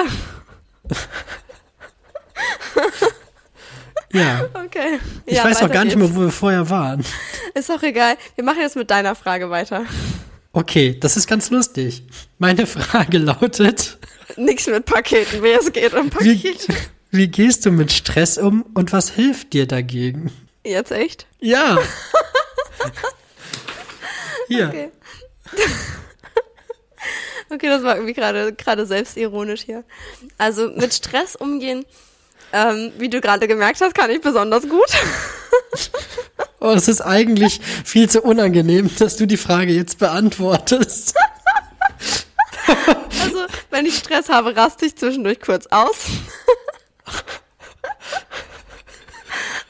Ja. 4.13 4.45
Okay. 4.53 4.99
Ich 5.25 5.37
ja, 5.37 5.43
weiß 5.45 5.63
auch 5.63 5.71
gar 5.71 5.85
nicht 5.85 5.95
geht's. 5.97 6.09
mehr, 6.09 6.15
wo 6.15 6.21
wir 6.25 6.31
vorher 6.31 6.69
waren. 6.69 7.05
Ist 7.53 7.71
auch 7.71 7.81
egal. 7.81 8.17
Wir 8.35 8.43
machen 8.43 8.59
jetzt 8.59 8.75
mit 8.75 8.91
deiner 8.91 9.15
Frage 9.15 9.49
weiter. 9.49 9.85
Okay, 10.53 10.97
das 10.99 11.17
ist 11.17 11.27
ganz 11.27 11.49
lustig. 11.49 12.03
Meine 12.37 12.67
Frage 12.67 13.17
lautet, 13.17 13.97
Nichts 14.37 14.67
mit 14.67 14.85
Paketen. 14.85 15.43
Wie 15.43 15.49
es 15.51 15.71
geht 15.71 15.93
um 15.93 16.07
wie, 16.19 16.35
Pakete. 16.35 16.73
wie 17.11 17.27
gehst 17.27 17.65
du 17.65 17.71
mit 17.71 17.91
Stress 17.91 18.37
um 18.37 18.63
und 18.73 18.93
was 18.93 19.09
hilft 19.09 19.53
dir 19.53 19.67
dagegen? 19.67 20.31
Jetzt 20.65 20.91
echt? 20.91 21.25
Ja. 21.39 21.77
Hier. 24.47 24.67
Okay. 24.67 24.91
Okay, 27.49 27.67
das 27.67 27.83
war 27.83 27.95
irgendwie 27.95 28.13
gerade 28.13 28.53
gerade 28.53 28.85
selbstironisch 28.85 29.61
hier. 29.63 29.83
Also 30.37 30.69
mit 30.69 30.93
Stress 30.93 31.35
umgehen, 31.35 31.85
ähm, 32.53 32.91
wie 32.97 33.09
du 33.09 33.21
gerade 33.21 33.47
gemerkt 33.47 33.81
hast, 33.81 33.95
kann 33.95 34.11
ich 34.11 34.21
besonders 34.21 34.67
gut. 34.67 34.89
Oh, 36.63 36.73
es 36.73 36.87
ist 36.87 37.01
eigentlich 37.01 37.59
viel 37.83 38.07
zu 38.07 38.21
unangenehm, 38.21 38.87
dass 38.99 39.17
du 39.17 39.25
die 39.25 39.37
Frage 39.37 39.73
jetzt 39.73 39.97
beantwortest. 39.97 41.15
Also 43.23 43.45
wenn 43.71 43.85
ich 43.87 43.97
Stress 43.97 44.29
habe, 44.29 44.55
raste 44.55 44.85
ich 44.85 44.95
zwischendurch 44.95 45.39
kurz 45.41 45.65
aus. 45.67 46.05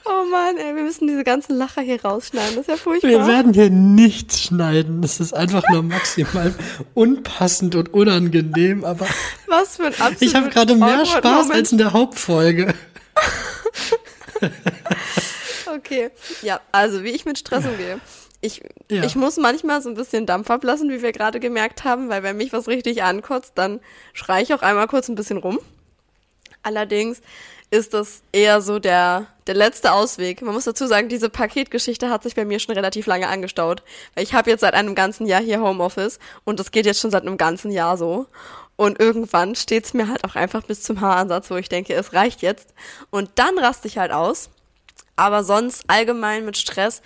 Oh 0.05 0.20
Mann, 0.31 0.57
ey, 0.57 0.75
wir 0.75 0.83
müssen 0.83 1.07
diese 1.07 1.23
ganzen 1.23 1.55
Lacher 1.57 1.81
hier 1.81 2.01
rausschneiden. 2.01 2.55
Das 2.55 2.61
ist 2.63 2.69
ja 2.69 2.77
furchtbar. 2.77 3.09
Wir 3.09 3.27
werden 3.27 3.53
hier 3.53 3.69
nichts 3.69 4.41
schneiden. 4.41 5.01
Das 5.01 5.19
ist 5.19 5.33
einfach 5.33 5.63
nur 5.69 5.83
maximal 5.83 6.53
unpassend 6.93 7.75
und 7.75 7.93
unangenehm, 7.93 8.83
aber 8.85 9.07
Was 9.47 9.75
für 9.77 9.85
ein 9.87 9.93
absolut 9.93 10.21
ich 10.21 10.35
habe 10.35 10.49
gerade 10.49 10.75
mehr 10.75 11.05
Spaß 11.05 11.43
Moment. 11.47 11.53
als 11.53 11.71
in 11.71 11.77
der 11.77 11.93
Hauptfolge. 11.93 12.73
Okay, 15.73 16.09
ja, 16.41 16.59
also 16.71 17.03
wie 17.03 17.09
ich 17.11 17.25
mit 17.25 17.37
Stress 17.37 17.65
umgehe. 17.65 17.99
Ich, 18.41 18.61
Ja. 18.89 19.03
ich 19.03 19.15
muss 19.15 19.37
manchmal 19.37 19.81
so 19.81 19.89
ein 19.89 19.95
bisschen 19.95 20.25
Dampf 20.25 20.49
ablassen, 20.49 20.89
wie 20.89 21.01
wir 21.01 21.11
gerade 21.11 21.39
gemerkt 21.39 21.83
haben, 21.83 22.09
weil 22.09 22.23
wenn 22.23 22.37
mich 22.37 22.51
was 22.51 22.67
richtig 22.67 23.03
ankotzt, 23.03 23.53
dann 23.55 23.79
schreie 24.13 24.43
ich 24.43 24.53
auch 24.53 24.63
einmal 24.63 24.87
kurz 24.87 25.07
ein 25.09 25.15
bisschen 25.15 25.37
rum. 25.37 25.59
Allerdings 26.63 27.21
ist 27.71 27.93
das 27.93 28.21
eher 28.33 28.61
so 28.61 28.79
der, 28.79 29.27
der 29.47 29.55
letzte 29.55 29.93
Ausweg. 29.93 30.41
Man 30.41 30.53
muss 30.53 30.65
dazu 30.65 30.87
sagen, 30.87 31.07
diese 31.07 31.29
Paketgeschichte 31.29 32.09
hat 32.09 32.21
sich 32.21 32.35
bei 32.35 32.43
mir 32.43 32.59
schon 32.59 32.75
relativ 32.75 33.07
lange 33.07 33.29
angestaut. 33.29 33.81
Weil 34.13 34.25
ich 34.25 34.33
habe 34.33 34.49
jetzt 34.49 34.59
seit 34.59 34.73
einem 34.73 34.93
ganzen 34.93 35.25
Jahr 35.25 35.41
hier 35.41 35.61
Homeoffice 35.61 36.19
und 36.43 36.59
das 36.59 36.71
geht 36.71 36.85
jetzt 36.85 36.99
schon 36.99 37.11
seit 37.11 37.23
einem 37.23 37.37
ganzen 37.37 37.71
Jahr 37.71 37.95
so. 37.95 38.27
Und 38.75 38.99
irgendwann 38.99 39.55
steht's 39.55 39.93
mir 39.93 40.09
halt 40.09 40.25
auch 40.25 40.35
einfach 40.35 40.63
bis 40.63 40.83
zum 40.83 40.99
Haaransatz, 40.99 41.49
wo 41.49 41.55
ich 41.55 41.69
denke, 41.69 41.93
es 41.93 42.13
reicht 42.13 42.41
jetzt. 42.41 42.73
Und 43.09 43.31
dann 43.35 43.57
raste 43.57 43.87
ich 43.87 43.97
halt 43.97 44.11
aus. 44.11 44.49
Aber 45.15 45.43
sonst 45.43 45.85
allgemein 45.87 46.43
mit 46.43 46.57
Stress 46.57 47.01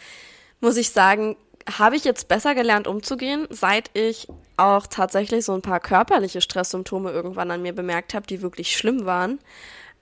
muss 0.62 0.78
ich 0.78 0.90
sagen, 0.90 1.36
habe 1.78 1.96
ich 1.96 2.04
jetzt 2.04 2.28
besser 2.28 2.56
gelernt 2.56 2.88
umzugehen, 2.88 3.48
seit 3.50 3.92
ich 3.94 4.28
auch 4.58 4.88
tatsächlich 4.88 5.46
so 5.46 5.54
ein 5.54 5.62
paar 5.62 5.80
körperliche 5.80 6.42
Stresssymptome 6.42 7.12
irgendwann 7.12 7.52
an 7.52 7.62
mir 7.62 7.74
bemerkt 7.74 8.14
habe, 8.14 8.26
die 8.26 8.42
wirklich 8.42 8.76
schlimm 8.76 9.06
waren. 9.06 9.40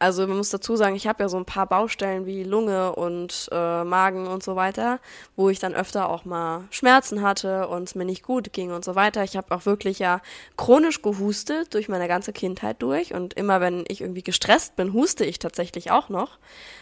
Also 0.04 0.28
man 0.28 0.36
muss 0.36 0.50
dazu 0.50 0.76
sagen, 0.76 0.98
ich 0.98 1.08
habe 1.08 1.24
ja 1.24 1.30
so 1.30 1.38
ein 1.38 1.46
paar 1.46 1.66
Baustellen 1.66 2.26
wie 2.26 2.44
Lunge 2.44 2.94
und 2.94 3.48
äh, 3.54 3.86
Magen 3.86 4.28
und 4.28 4.44
so 4.44 4.58
weiter, 4.58 5.00
wo 5.38 5.50
ich 5.50 5.60
dann 5.60 5.74
öfter 5.74 6.10
auch 6.10 6.26
mal 6.26 6.66
Schmerzen 6.72 7.22
hatte 7.22 7.70
und 7.70 7.84
es 7.84 7.96
mir 7.96 8.04
nicht 8.04 8.22
gut 8.22 8.52
ging 8.52 8.74
und 8.74 8.84
so 8.84 8.96
weiter. 8.96 9.24
Ich 9.24 9.38
habe 9.38 9.56
auch 9.56 9.66
wirklich 9.66 10.00
ja 10.00 10.20
chronisch 10.58 11.02
gehustet 11.02 11.74
durch 11.74 11.88
meine 11.88 12.10
ganze 12.10 12.34
Kindheit 12.34 12.82
durch 12.82 13.14
und 13.14 13.36
immer 13.36 13.62
wenn 13.62 13.86
ich 13.88 14.02
irgendwie 14.02 14.24
gestresst 14.24 14.76
bin, 14.76 14.92
huste 14.92 15.24
ich 15.24 15.40
tatsächlich 15.40 15.90
auch 15.90 16.10
noch. 16.10 16.38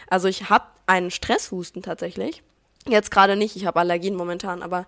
Also 0.08 0.26
ich 0.26 0.50
habe 0.50 0.64
einen 0.86 1.12
Stresshusten 1.12 1.80
tatsächlich. 1.80 2.42
Jetzt 2.88 3.12
gerade 3.12 3.36
nicht, 3.36 3.54
ich 3.54 3.66
habe 3.66 3.78
Allergien 3.78 4.16
momentan, 4.16 4.64
aber 4.64 4.84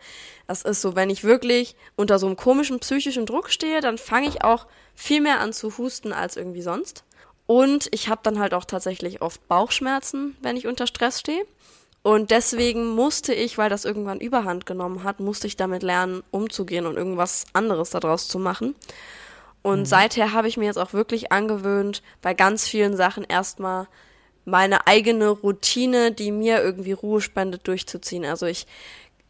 das 0.49 0.63
ist 0.63 0.81
so, 0.81 0.97
wenn 0.97 1.09
ich 1.09 1.23
wirklich 1.23 1.77
unter 1.95 2.19
so 2.19 2.27
einem 2.27 2.35
komischen 2.35 2.81
psychischen 2.81 3.27
Druck 3.27 3.49
stehe, 3.49 3.81
dann 3.81 3.97
fange 3.97 4.27
ich 4.27 4.43
auch 4.43 4.67
viel 4.97 5.21
mehr 5.21 5.39
an 5.39 5.53
zu 5.53 5.79
husten 5.79 6.13
als 6.13 6.37
irgendwie 6.37 6.63
sonst. 6.63 7.05
Und 7.47 7.89
ich 7.93 8.09
habe 8.09 8.21
dann 8.23 8.39
halt 8.39 8.55
auch 8.55 8.65
tatsächlich 8.65 9.21
oft 9.21 9.47
Bauchschmerzen, 9.49 10.37
wenn 10.41 10.57
ich 10.57 10.67
unter 10.67 10.87
Stress 10.87 11.21
stehe. 11.21 11.45
Und 12.03 12.31
deswegen 12.31 12.89
musste 12.95 13.33
ich, 13.33 13.57
weil 13.57 13.71
das 13.71 13.85
irgendwann 13.85 14.21
Überhand 14.21 14.67
genommen 14.67 15.05
hat, 15.05 15.21
musste 15.21 15.47
ich 15.47 15.57
damit 15.57 15.83
lernen, 15.83 16.23
umzugehen 16.31 16.87
und 16.87 16.97
irgendwas 16.97 17.47
anderes 17.55 17.91
daraus 17.91 18.29
zu 18.29 18.39
machen. 18.39 18.75
Und 19.63 19.87
seither 19.87 20.35
habe 20.35 20.47
ich 20.47 20.59
mir 20.59 20.67
jetzt 20.67 20.77
auch 20.77 20.93
wirklich 20.93 21.33
angewöhnt, 21.33 22.03
bei 22.21 22.35
ganz 22.35 22.69
vielen 22.69 22.99
Sachen 22.99 23.25
erstmal 23.25 23.89
meine 24.45 24.87
eigene 24.87 25.31
Routine, 25.31 26.13
die 26.13 26.31
mir 26.31 26.63
irgendwie 26.63 26.93
Ruhe 26.93 27.23
spendet, 27.23 27.67
durchzuziehen. 27.67 28.27
Also 28.27 28.45
ich, 28.45 28.67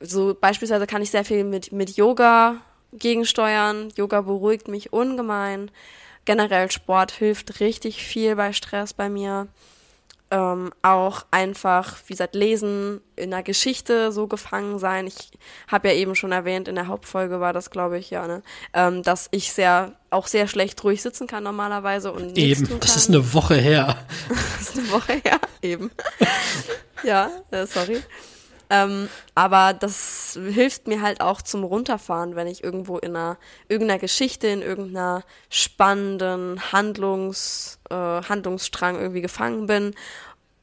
so 0.01 0.37
beispielsweise 0.39 0.89
kann 0.89 1.03
ich 1.03 1.13
sehr 1.13 1.25
viel 1.25 1.45
mit, 1.45 1.71
mit 1.71 1.97
Yoga 1.97 2.57
gegensteuern. 2.93 3.93
Yoga 3.95 4.23
beruhigt 4.23 4.67
mich 4.67 4.93
ungemein. 4.93 5.71
Generell 6.25 6.71
Sport 6.71 7.13
hilft 7.13 7.61
richtig 7.61 8.03
viel 8.03 8.37
bei 8.37 8.53
Stress 8.53 8.95
bei 8.95 9.09
mir. 9.09 9.49
Ähm, 10.31 10.73
auch 10.83 11.27
einfach, 11.31 11.97
wie 12.07 12.15
gesagt, 12.15 12.35
lesen, 12.35 13.01
in 13.15 13.31
der 13.31 13.43
Geschichte 13.43 14.11
so 14.11 14.27
gefangen 14.27 14.79
sein. 14.79 15.07
Ich 15.07 15.31
habe 15.69 15.89
ja 15.89 15.95
eben 15.95 16.15
schon 16.17 16.33
erwähnt, 16.33 16.67
in 16.67 16.75
der 16.75 16.89
Hauptfolge 16.89 17.41
war 17.41 17.53
das, 17.53 17.71
glaube 17.71 17.99
ich, 17.99 18.11
ja, 18.11 18.27
ne, 18.27 18.43
ähm, 18.73 19.03
dass 19.03 19.29
ich 19.33 19.53
sehr, 19.53 19.93
auch 20.11 20.27
sehr 20.27 20.49
schlecht 20.49 20.83
ruhig 20.83 21.03
sitzen 21.03 21.27
kann 21.27 21.45
normalerweise 21.45 22.11
und 22.11 22.37
Eben, 22.39 22.81
das 22.81 22.97
ist 22.97 23.11
eine 23.11 23.35
Woche 23.35 23.57
her. 23.57 23.99
Das 24.29 24.71
ist 24.71 24.79
eine 24.79 24.91
Woche 24.91 25.13
her, 25.23 25.41
eben. 25.63 25.91
ja, 27.05 27.31
äh, 27.51 27.67
sorry. 27.67 28.03
Ähm, 28.75 29.09
aber 29.37 29.73
das 29.73 30.37
hilft 30.53 30.89
mir 30.89 31.01
halt 31.01 31.21
auch 31.21 31.43
zum 31.43 31.63
Runterfahren, 31.63 32.35
wenn 32.35 32.49
ich 32.49 32.65
irgendwo 32.65 32.99
in 32.99 33.15
einer 33.15 33.37
irgendeiner 33.69 34.01
Geschichte, 34.01 34.49
in 34.49 34.63
irgendeiner 34.63 35.23
spannenden 35.49 36.73
Handlungs, 36.73 37.79
äh, 37.91 37.95
Handlungsstrang 37.95 38.97
irgendwie 38.97 39.21
gefangen 39.21 39.67
bin 39.67 39.95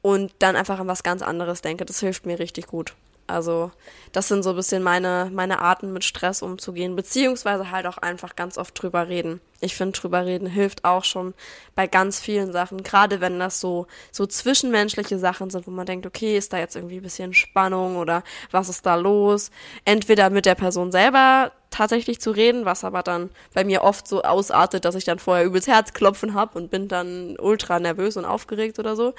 und 0.02 0.34
dann 0.40 0.58
einfach 0.58 0.80
an 0.80 0.88
was 0.88 1.04
ganz 1.04 1.22
anderes 1.22 1.62
denke. 1.62 1.86
Das 1.86 2.02
hilft 2.02 2.26
mir 2.26 2.38
richtig 2.40 2.68
gut. 2.68 2.94
Also, 3.32 3.72
das 4.12 4.28
sind 4.28 4.44
so 4.44 4.52
ein 4.52 4.56
bisschen 4.56 4.84
meine, 4.84 5.30
meine 5.34 5.60
Arten, 5.60 5.94
mit 5.94 6.04
Stress 6.04 6.42
umzugehen, 6.42 6.96
beziehungsweise 6.96 7.72
halt 7.72 7.88
auch 7.88 7.98
einfach 7.98 8.36
ganz 8.36 8.58
oft 8.58 8.80
drüber 8.82 9.08
reden. 9.08 9.42
Ich 9.62 9.76
finde, 9.76 9.98
drüber 9.98 10.26
reden 10.26 10.48
hilft 10.48 10.84
auch 10.86 11.04
schon 11.04 11.34
bei 11.76 11.88
ganz 11.88 12.20
vielen 12.20 12.52
Sachen, 12.52 12.84
gerade 12.84 13.22
wenn 13.22 13.40
das 13.40 13.60
so, 13.60 13.88
so 14.12 14.26
zwischenmenschliche 14.26 15.18
Sachen 15.18 15.50
sind, 15.50 15.68
wo 15.68 15.72
man 15.72 15.86
denkt, 15.86 16.06
okay, 16.06 16.38
ist 16.38 16.52
da 16.52 16.58
jetzt 16.58 16.76
irgendwie 16.76 16.98
ein 16.98 17.04
bisschen 17.04 17.34
Spannung 17.34 17.96
oder 17.96 18.24
was 18.52 18.70
ist 18.70 18.86
da 18.86 18.96
los? 18.96 19.52
Entweder 19.86 20.30
mit 20.30 20.46
der 20.46 20.56
Person 20.56 20.92
selber 20.92 21.52
tatsächlich 21.70 22.20
zu 22.20 22.32
reden, 22.32 22.66
was 22.66 22.84
aber 22.84 23.02
dann 23.02 23.30
bei 23.54 23.64
mir 23.64 23.84
oft 23.84 24.08
so 24.08 24.24
ausartet, 24.24 24.84
dass 24.84 24.96
ich 24.96 25.06
dann 25.06 25.20
vorher 25.20 25.46
übelst 25.46 25.68
Herzklopfen 25.68 26.34
habe 26.34 26.60
und 26.60 26.70
bin 26.70 26.88
dann 26.88 27.38
ultra 27.40 27.80
nervös 27.80 28.18
und 28.18 28.26
aufgeregt 28.26 28.78
oder 28.78 28.96
so. 28.96 29.14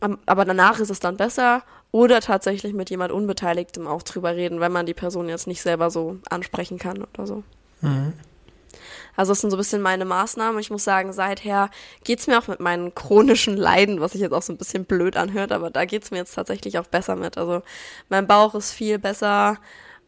Aber 0.00 0.44
danach 0.44 0.78
ist 0.78 0.90
es 0.90 1.00
dann 1.00 1.16
besser 1.16 1.62
oder 1.96 2.20
tatsächlich 2.20 2.74
mit 2.74 2.90
jemand 2.90 3.10
Unbeteiligtem 3.10 3.86
auch 3.86 4.02
drüber 4.02 4.36
reden, 4.36 4.60
wenn 4.60 4.70
man 4.70 4.84
die 4.84 4.92
Person 4.92 5.30
jetzt 5.30 5.46
nicht 5.46 5.62
selber 5.62 5.88
so 5.88 6.18
ansprechen 6.28 6.78
kann 6.78 7.02
oder 7.02 7.26
so. 7.26 7.42
Also 9.16 9.32
das 9.32 9.40
sind 9.40 9.48
so 9.48 9.56
ein 9.56 9.58
bisschen 9.58 9.80
meine 9.80 10.04
Maßnahmen. 10.04 10.60
Ich 10.60 10.68
muss 10.68 10.84
sagen, 10.84 11.14
seither 11.14 11.70
geht's 12.04 12.26
mir 12.26 12.38
auch 12.38 12.48
mit 12.48 12.60
meinen 12.60 12.94
chronischen 12.94 13.56
Leiden, 13.56 14.02
was 14.02 14.12
sich 14.12 14.20
jetzt 14.20 14.34
auch 14.34 14.42
so 14.42 14.52
ein 14.52 14.58
bisschen 14.58 14.84
blöd 14.84 15.16
anhört, 15.16 15.52
aber 15.52 15.70
da 15.70 15.86
geht's 15.86 16.10
mir 16.10 16.18
jetzt 16.18 16.34
tatsächlich 16.34 16.78
auch 16.78 16.86
besser 16.86 17.16
mit. 17.16 17.38
Also 17.38 17.62
mein 18.10 18.26
Bauch 18.26 18.54
ist 18.54 18.72
viel 18.72 18.98
besser 18.98 19.56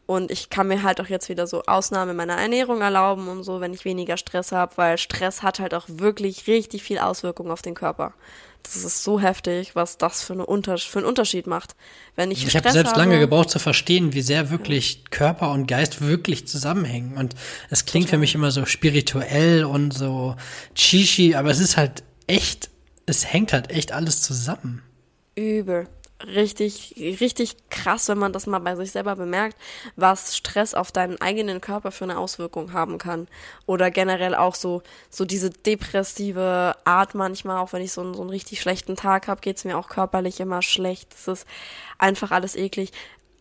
und 0.09 0.31
ich 0.31 0.49
kann 0.49 0.67
mir 0.67 0.81
halt 0.81 0.99
auch 0.99 1.05
jetzt 1.05 1.29
wieder 1.29 1.45
so 1.45 1.61
Ausnahmen 1.67 2.09
in 2.09 2.17
meiner 2.17 2.33
Ernährung 2.33 2.81
erlauben 2.81 3.27
und 3.27 3.43
so, 3.43 3.61
wenn 3.61 3.75
ich 3.75 3.85
weniger 3.85 4.17
Stress 4.17 4.51
habe, 4.51 4.75
weil 4.75 4.97
Stress 4.97 5.43
hat 5.43 5.59
halt 5.59 5.75
auch 5.75 5.85
wirklich 5.87 6.47
richtig 6.47 6.81
viel 6.81 6.97
Auswirkungen 6.97 7.51
auf 7.51 7.61
den 7.61 7.75
Körper. 7.75 8.15
Das 8.63 8.77
ist 8.77 9.03
so 9.03 9.19
heftig, 9.19 9.75
was 9.75 9.99
das 9.99 10.23
für, 10.23 10.33
eine 10.33 10.47
Unter 10.47 10.79
für 10.79 10.97
einen 10.97 11.07
Unterschied 11.07 11.45
macht. 11.45 11.75
Wenn 12.15 12.31
ich 12.31 12.43
Ich 12.43 12.55
habe 12.55 12.71
selbst 12.71 12.93
habe, 12.93 13.01
lange 13.01 13.19
gebraucht 13.19 13.51
zu 13.51 13.59
verstehen, 13.59 14.11
wie 14.13 14.23
sehr 14.23 14.49
wirklich 14.49 15.03
Körper 15.11 15.51
und 15.51 15.67
Geist 15.67 16.01
wirklich 16.01 16.47
zusammenhängen. 16.47 17.15
Und 17.15 17.35
es 17.69 17.85
klingt 17.85 18.09
für 18.09 18.17
mich 18.17 18.33
immer 18.33 18.49
so 18.49 18.65
spirituell 18.65 19.63
und 19.63 19.91
so 19.91 20.35
chichi, 20.73 21.35
aber 21.35 21.51
es 21.51 21.59
ist 21.59 21.77
halt 21.77 22.01
echt, 22.25 22.71
es 23.05 23.31
hängt 23.31 23.53
halt 23.53 23.69
echt 23.69 23.91
alles 23.91 24.23
zusammen. 24.23 24.81
Übel. 25.35 25.87
Richtig, 26.25 26.95
richtig 26.97 27.55
krass, 27.69 28.07
wenn 28.09 28.17
man 28.17 28.33
das 28.33 28.47
mal 28.47 28.59
bei 28.59 28.75
sich 28.75 28.91
selber 28.91 29.15
bemerkt, 29.15 29.57
was 29.95 30.35
Stress 30.35 30.73
auf 30.73 30.91
deinen 30.91 31.19
eigenen 31.21 31.61
Körper 31.61 31.91
für 31.91 32.03
eine 32.03 32.17
Auswirkung 32.17 32.73
haben 32.73 32.97
kann. 32.97 33.27
Oder 33.65 33.91
generell 33.91 34.35
auch 34.35 34.55
so, 34.55 34.81
so 35.09 35.25
diese 35.25 35.49
depressive 35.49 36.75
Art 36.83 37.15
manchmal, 37.15 37.57
auch 37.57 37.73
wenn 37.73 37.81
ich 37.81 37.93
so 37.93 38.01
einen, 38.01 38.13
so 38.13 38.21
einen 38.21 38.29
richtig 38.29 38.61
schlechten 38.61 38.95
Tag 38.95 39.27
habe, 39.27 39.41
geht's 39.41 39.65
mir 39.65 39.77
auch 39.77 39.87
körperlich 39.87 40.39
immer 40.39 40.61
schlecht. 40.61 41.13
Es 41.13 41.27
ist 41.27 41.47
einfach 41.97 42.31
alles 42.31 42.55
eklig. 42.55 42.91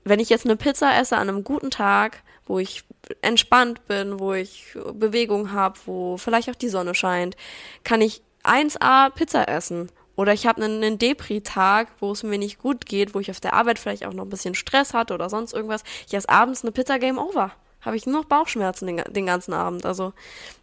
Wenn 0.05 0.21
ich 0.21 0.29
jetzt 0.29 0.47
eine 0.47 0.57
Pizza 0.57 0.97
esse 0.97 1.17
an 1.17 1.29
einem 1.29 1.45
guten 1.45 1.71
Tag, 1.71 2.23
wo 2.47 2.59
ich 2.59 2.85
entspannt 3.21 3.87
bin, 3.87 4.19
wo 4.19 4.33
ich 4.33 4.77
Bewegung 4.95 5.53
habe, 5.53 5.79
wo 5.85 6.17
vielleicht 6.17 6.49
auch 6.49 6.55
die 6.55 6.69
Sonne 6.69 6.95
scheint, 6.95 7.37
kann 7.85 8.01
ich 8.01 8.23
1A 8.45 9.11
Pizza 9.11 9.49
essen. 9.49 9.91
Oder 10.19 10.33
ich 10.33 10.49
habe 10.49 10.65
einen, 10.65 10.83
einen 10.83 10.99
Depri-Tag, 10.99 11.87
wo 12.01 12.11
es 12.11 12.25
mir 12.25 12.39
nicht 12.39 12.59
gut 12.59 12.87
geht, 12.87 13.15
wo 13.15 13.21
ich 13.21 13.31
auf 13.31 13.39
der 13.39 13.53
Arbeit 13.53 13.79
vielleicht 13.79 14.05
auch 14.05 14.13
noch 14.13 14.25
ein 14.25 14.31
bisschen 14.31 14.57
Stress 14.57 14.93
hatte 14.93 15.15
oder 15.15 15.31
sonst 15.31 15.53
irgendwas. 15.53 15.85
Ich 16.09 16.15
esse 16.15 16.29
abends 16.29 16.65
eine 16.65 16.73
Pizza 16.73 16.99
Game 16.99 17.19
Over. 17.19 17.53
Habe 17.83 17.97
ich 17.97 18.05
nur 18.05 18.17
noch 18.17 18.25
Bauchschmerzen 18.25 18.89
den, 18.89 18.97
den 19.13 19.27
ganzen 19.27 19.53
Abend. 19.53 19.87
Also 19.87 20.13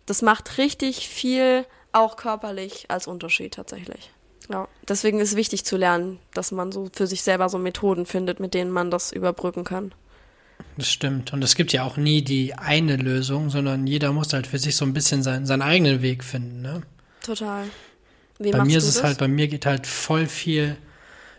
das 0.06 0.22
macht 0.22 0.58
richtig 0.58 1.08
viel, 1.08 1.66
auch 1.94 2.18
körperlich, 2.18 2.88
als 2.90 3.08
Unterschied 3.08 3.54
tatsächlich. 3.54 4.12
Ja, 4.50 4.68
deswegen 4.90 5.22
ist 5.22 5.38
wichtig 5.38 5.64
zu 5.64 5.78
lernen, 5.78 6.20
dass 6.34 6.52
man 6.52 6.74
so 6.74 6.90
für 6.92 7.08
sich 7.08 7.24
selber 7.24 7.48
so 7.48 7.58
Methoden 7.58 8.06
findet, 8.06 8.42
mit 8.42 8.54
denen 8.54 8.72
man 8.72 8.92
das 8.92 9.14
überbrücken 9.14 9.64
kann. 9.64 9.94
Das 10.76 10.90
stimmt. 10.90 11.32
Und 11.32 11.42
es 11.42 11.56
gibt 11.56 11.72
ja 11.72 11.86
auch 11.86 11.96
nie 11.96 12.22
die 12.24 12.56
eine 12.56 12.98
Lösung, 12.98 13.50
sondern 13.50 13.88
jeder 13.88 14.12
muss 14.12 14.34
halt 14.34 14.48
für 14.48 14.60
sich 14.60 14.76
so 14.76 14.84
ein 14.84 14.92
bisschen 14.92 15.24
sein, 15.24 15.46
seinen 15.46 15.62
eigenen 15.62 16.02
Weg 16.02 16.26
finden. 16.26 16.62
Ne? 16.62 16.82
Total. 17.24 17.64
Wie 18.40 18.52
bei 18.52 18.64
mir 18.66 18.78
ist 18.78 18.86
es 18.86 18.96
das? 18.96 19.04
halt, 19.04 19.18
bei 19.18 19.28
mir 19.28 19.48
geht 19.48 19.66
halt 19.66 19.88
voll 19.88 20.28
viel 20.28 20.78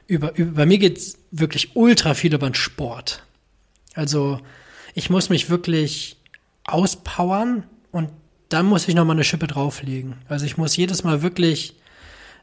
über, 0.06 0.36
über 0.36 0.52
bei 0.52 0.66
mir 0.66 0.78
geht 0.78 0.98
es 0.98 1.18
wirklich 1.30 1.74
ultra 1.74 2.14
viel 2.14 2.34
über 2.34 2.48
den 2.48 2.54
Sport. 2.54 3.24
Also 3.94 4.40
ich 4.94 5.10
muss 5.10 5.28
mich 5.28 5.50
wirklich 5.50 6.16
auspowern 6.64 7.64
und 7.92 8.10
dann 8.48 8.66
muss 8.66 8.86
ich 8.86 8.94
nochmal 8.94 9.16
eine 9.16 9.24
Schippe 9.24 9.46
drauflegen. 9.46 10.16
Also 10.28 10.46
ich 10.46 10.56
muss 10.56 10.76
jedes 10.76 11.02
Mal 11.02 11.22
wirklich 11.22 11.74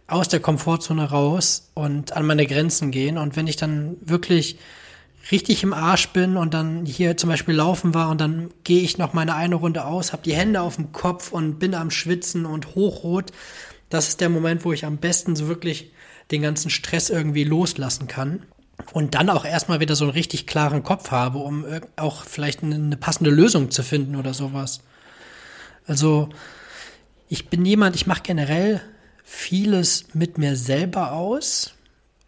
aus 0.07 0.27
der 0.27 0.41
Komfortzone 0.41 1.09
raus 1.09 1.71
und 1.73 2.13
an 2.13 2.25
meine 2.25 2.45
Grenzen 2.45 2.91
gehen. 2.91 3.17
Und 3.17 3.37
wenn 3.37 3.47
ich 3.47 3.55
dann 3.55 3.95
wirklich 4.01 4.57
richtig 5.31 5.63
im 5.63 5.73
Arsch 5.73 6.09
bin 6.09 6.35
und 6.35 6.53
dann 6.53 6.85
hier 6.85 7.15
zum 7.15 7.29
Beispiel 7.29 7.55
laufen 7.55 7.93
war 7.93 8.09
und 8.09 8.19
dann 8.19 8.49
gehe 8.65 8.81
ich 8.81 8.97
noch 8.97 9.13
meine 9.13 9.35
eine 9.35 9.55
Runde 9.55 9.85
aus, 9.85 10.11
habe 10.11 10.23
die 10.23 10.33
Hände 10.33 10.59
auf 10.59 10.75
dem 10.75 10.91
Kopf 10.91 11.31
und 11.31 11.59
bin 11.59 11.73
am 11.73 11.91
Schwitzen 11.91 12.45
und 12.45 12.75
hochrot, 12.75 13.31
das 13.93 14.07
ist 14.07 14.21
der 14.21 14.29
Moment, 14.29 14.65
wo 14.65 14.73
ich 14.73 14.85
am 14.85 14.97
besten 14.97 15.35
so 15.35 15.47
wirklich 15.47 15.91
den 16.31 16.41
ganzen 16.41 16.69
Stress 16.69 17.09
irgendwie 17.09 17.43
loslassen 17.43 18.07
kann. 18.07 18.43
Und 18.91 19.13
dann 19.13 19.29
auch 19.29 19.45
erstmal 19.45 19.79
wieder 19.79 19.95
so 19.95 20.05
einen 20.05 20.13
richtig 20.13 20.47
klaren 20.47 20.83
Kopf 20.83 21.11
habe, 21.11 21.37
um 21.37 21.63
auch 21.95 22.25
vielleicht 22.25 22.63
eine 22.63 22.97
passende 22.97 23.29
Lösung 23.29 23.69
zu 23.69 23.83
finden 23.83 24.15
oder 24.15 24.33
sowas. 24.33 24.81
Also, 25.85 26.29
ich 27.29 27.49
bin 27.49 27.65
jemand, 27.65 27.95
ich 27.95 28.07
mache 28.07 28.23
generell 28.23 28.81
vieles 29.23 30.05
mit 30.13 30.37
mir 30.37 30.55
selber 30.55 31.11
aus. 31.11 31.75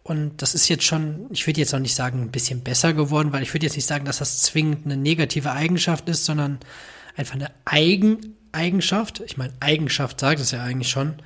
Und 0.04 0.40
das 0.40 0.54
ist 0.54 0.68
jetzt 0.68 0.84
schon, 0.84 1.26
ich 1.30 1.46
würde 1.48 1.60
jetzt 1.60 1.74
auch 1.74 1.80
nicht 1.80 1.96
sagen, 1.96 2.22
ein 2.22 2.30
bisschen 2.30 2.62
besser 2.62 2.92
geworden, 2.92 3.32
weil 3.32 3.42
ich 3.42 3.52
würde 3.52 3.66
jetzt 3.66 3.76
nicht 3.76 3.86
sagen, 3.86 4.04
dass 4.04 4.18
das 4.18 4.40
zwingend 4.40 4.84
eine 4.84 4.96
negative 4.96 5.50
Eigenschaft 5.50 6.08
ist, 6.08 6.24
sondern 6.24 6.60
einfach 7.16 7.34
eine 7.34 7.50
Eigeneigenschaft. 7.64 9.20
Ich 9.26 9.36
meine, 9.36 9.52
Eigenschaft 9.58 10.20
sagt 10.20 10.40
es 10.40 10.52
ja 10.52 10.62
eigentlich 10.62 10.90
schon. 10.90 11.16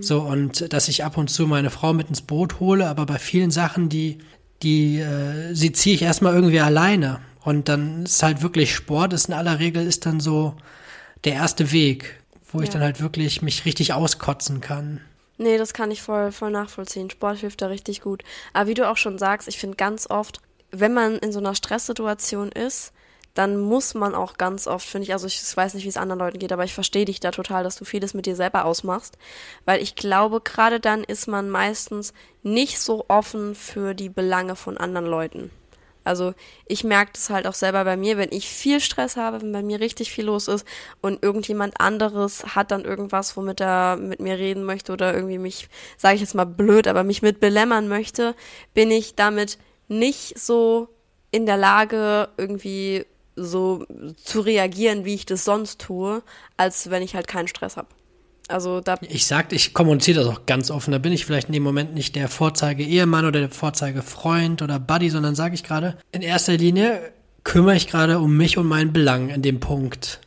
So, 0.00 0.20
und 0.20 0.72
dass 0.72 0.88
ich 0.88 1.04
ab 1.04 1.16
und 1.16 1.28
zu 1.28 1.46
meine 1.46 1.70
Frau 1.70 1.92
mit 1.92 2.08
ins 2.08 2.22
Boot 2.22 2.60
hole, 2.60 2.86
aber 2.86 3.06
bei 3.06 3.18
vielen 3.18 3.50
Sachen, 3.50 3.88
die, 3.88 4.18
die, 4.62 5.00
äh, 5.00 5.54
sie 5.54 5.72
ziehe 5.72 5.94
ich 5.94 6.02
erstmal 6.02 6.34
irgendwie 6.34 6.60
alleine. 6.60 7.20
Und 7.44 7.68
dann 7.68 8.04
ist 8.04 8.22
halt 8.22 8.42
wirklich 8.42 8.74
Sport, 8.74 9.12
ist 9.12 9.28
in 9.28 9.34
aller 9.34 9.58
Regel 9.58 9.86
ist 9.86 10.06
dann 10.06 10.20
so 10.20 10.54
der 11.24 11.34
erste 11.34 11.72
Weg, 11.72 12.20
wo 12.50 12.58
ja. 12.58 12.64
ich 12.64 12.70
dann 12.70 12.82
halt 12.82 13.00
wirklich 13.00 13.42
mich 13.42 13.64
richtig 13.64 13.92
auskotzen 13.92 14.60
kann. 14.60 15.00
Nee, 15.36 15.58
das 15.58 15.74
kann 15.74 15.90
ich 15.90 16.00
voll, 16.00 16.32
voll 16.32 16.50
nachvollziehen. 16.50 17.10
Sport 17.10 17.38
hilft 17.38 17.60
da 17.60 17.66
richtig 17.66 18.00
gut. 18.00 18.22
Aber 18.52 18.68
wie 18.68 18.74
du 18.74 18.88
auch 18.88 18.96
schon 18.96 19.18
sagst, 19.18 19.48
ich 19.48 19.58
finde 19.58 19.76
ganz 19.76 20.08
oft, 20.08 20.40
wenn 20.70 20.94
man 20.94 21.18
in 21.18 21.32
so 21.32 21.40
einer 21.40 21.54
Stresssituation 21.54 22.50
ist, 22.50 22.92
dann 23.34 23.58
muss 23.58 23.94
man 23.94 24.14
auch 24.14 24.38
ganz 24.38 24.66
oft, 24.66 24.86
finde 24.86 25.04
ich, 25.04 25.12
also 25.12 25.26
ich 25.26 25.56
weiß 25.56 25.74
nicht, 25.74 25.84
wie 25.84 25.88
es 25.88 25.96
anderen 25.96 26.20
Leuten 26.20 26.38
geht, 26.38 26.52
aber 26.52 26.64
ich 26.64 26.74
verstehe 26.74 27.04
dich 27.04 27.20
da 27.20 27.32
total, 27.32 27.64
dass 27.64 27.76
du 27.76 27.84
vieles 27.84 28.14
mit 28.14 28.26
dir 28.26 28.36
selber 28.36 28.64
ausmachst, 28.64 29.18
weil 29.64 29.82
ich 29.82 29.96
glaube, 29.96 30.40
gerade 30.40 30.78
dann 30.78 31.02
ist 31.02 31.26
man 31.26 31.50
meistens 31.50 32.14
nicht 32.42 32.78
so 32.78 33.04
offen 33.08 33.54
für 33.54 33.94
die 33.94 34.08
Belange 34.08 34.54
von 34.54 34.78
anderen 34.78 35.06
Leuten. 35.06 35.50
Also 36.04 36.34
ich 36.66 36.84
merke 36.84 37.12
das 37.14 37.30
halt 37.30 37.46
auch 37.46 37.54
selber 37.54 37.82
bei 37.84 37.96
mir, 37.96 38.18
wenn 38.18 38.30
ich 38.30 38.48
viel 38.48 38.78
Stress 38.78 39.16
habe, 39.16 39.40
wenn 39.40 39.52
bei 39.52 39.62
mir 39.62 39.80
richtig 39.80 40.12
viel 40.12 40.26
los 40.26 40.48
ist 40.48 40.66
und 41.00 41.22
irgendjemand 41.22 41.80
anderes 41.80 42.54
hat 42.54 42.70
dann 42.70 42.84
irgendwas, 42.84 43.36
womit 43.36 43.60
er 43.60 43.96
mit 43.96 44.20
mir 44.20 44.38
reden 44.38 44.64
möchte 44.64 44.92
oder 44.92 45.14
irgendwie 45.14 45.38
mich, 45.38 45.68
sage 45.96 46.16
ich 46.16 46.20
jetzt 46.20 46.34
mal 46.34 46.44
blöd, 46.44 46.86
aber 46.86 47.04
mich 47.04 47.22
mit 47.22 47.40
belämmern 47.40 47.88
möchte, 47.88 48.34
bin 48.74 48.90
ich 48.90 49.14
damit 49.14 49.58
nicht 49.88 50.38
so 50.38 50.88
in 51.30 51.46
der 51.46 51.56
Lage, 51.56 52.28
irgendwie 52.36 53.06
so 53.36 53.84
zu 54.22 54.40
reagieren, 54.40 55.04
wie 55.04 55.14
ich 55.14 55.26
das 55.26 55.44
sonst 55.44 55.80
tue, 55.80 56.22
als 56.56 56.90
wenn 56.90 57.02
ich 57.02 57.14
halt 57.14 57.28
keinen 57.28 57.48
Stress 57.48 57.76
habe. 57.76 57.88
Also 58.48 58.80
da. 58.80 58.98
Ich 59.08 59.26
sag, 59.26 59.52
ich 59.52 59.72
kommuniziere 59.72 60.22
das 60.22 60.28
auch 60.28 60.46
ganz 60.46 60.70
offen. 60.70 60.92
Da 60.92 60.98
bin 60.98 61.12
ich 61.12 61.24
vielleicht 61.24 61.48
in 61.48 61.54
dem 61.54 61.62
Moment 61.62 61.94
nicht 61.94 62.14
der 62.14 62.28
Vorzeige-Ehemann 62.28 63.24
oder 63.24 63.40
der 63.40 63.50
Vorzeige-Freund 63.50 64.60
oder 64.60 64.78
Buddy, 64.78 65.08
sondern 65.10 65.34
sage 65.34 65.54
ich 65.54 65.64
gerade, 65.64 65.96
in 66.12 66.22
erster 66.22 66.56
Linie 66.56 67.12
kümmere 67.42 67.76
ich 67.76 67.86
gerade 67.86 68.18
um 68.18 68.36
mich 68.36 68.58
und 68.58 68.66
meinen 68.66 68.92
Belang 68.92 69.30
in 69.30 69.42
dem 69.42 69.60
Punkt. 69.60 70.20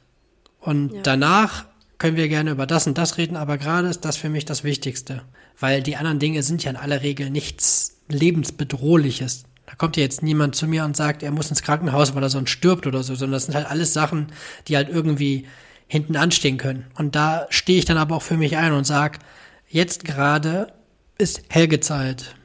Und 0.60 0.94
ja. 0.94 1.02
danach 1.04 1.66
können 1.98 2.18
wir 2.18 2.28
gerne 2.28 2.52
über 2.52 2.68
das 2.68 2.88
und 2.88 2.98
das 2.98 3.18
reden, 3.18 3.38
aber 3.38 3.58
gerade 3.58 3.88
ist 3.88 4.06
das 4.06 4.18
für 4.18 4.30
mich 4.30 4.46
das 4.46 4.64
Wichtigste. 4.64 5.24
Weil 5.60 5.82
die 5.82 5.96
anderen 5.96 6.20
Dinge 6.20 6.44
sind 6.44 6.64
ja 6.64 6.72
in 6.72 6.78
aller 6.78 7.02
Regel 7.02 7.30
nichts 7.30 7.98
lebensbedrohliches. 8.10 9.46
Da 9.68 9.76
kommt 9.76 9.98
ja 9.98 10.04
jetzt 10.04 10.24
niemand 10.24 10.56
zu 10.56 10.66
mir 10.66 10.86
und 10.86 10.96
sagt, 10.96 11.22
er 11.22 11.32
muss 11.32 11.50
ins 11.50 11.62
Krankenhaus, 11.62 12.16
weil 12.16 12.24
er 12.24 12.30
sonst 12.30 12.50
stirbt 12.50 12.88
oder 12.88 13.04
so, 13.04 13.14
sondern 13.16 13.34
das 13.34 13.46
sind 13.46 13.56
halt 13.56 13.68
alles 13.70 13.94
Sachen, 13.94 14.32
die 14.68 14.78
halt 14.78 14.90
irgendwie 14.90 15.46
hinten 15.88 16.16
anstehen 16.16 16.58
können. 16.58 16.88
Und 16.96 17.16
da 17.16 17.48
stehe 17.50 17.78
ich 17.78 17.86
dann 17.86 17.98
aber 17.98 18.16
auch 18.16 18.22
für 18.22 18.38
mich 18.38 18.58
ein 18.58 18.72
und 18.72 18.86
sage, 18.86 19.20
jetzt 19.68 20.06
gerade 20.06 20.74
ist 21.18 21.44
Helgezeit. 21.50 22.36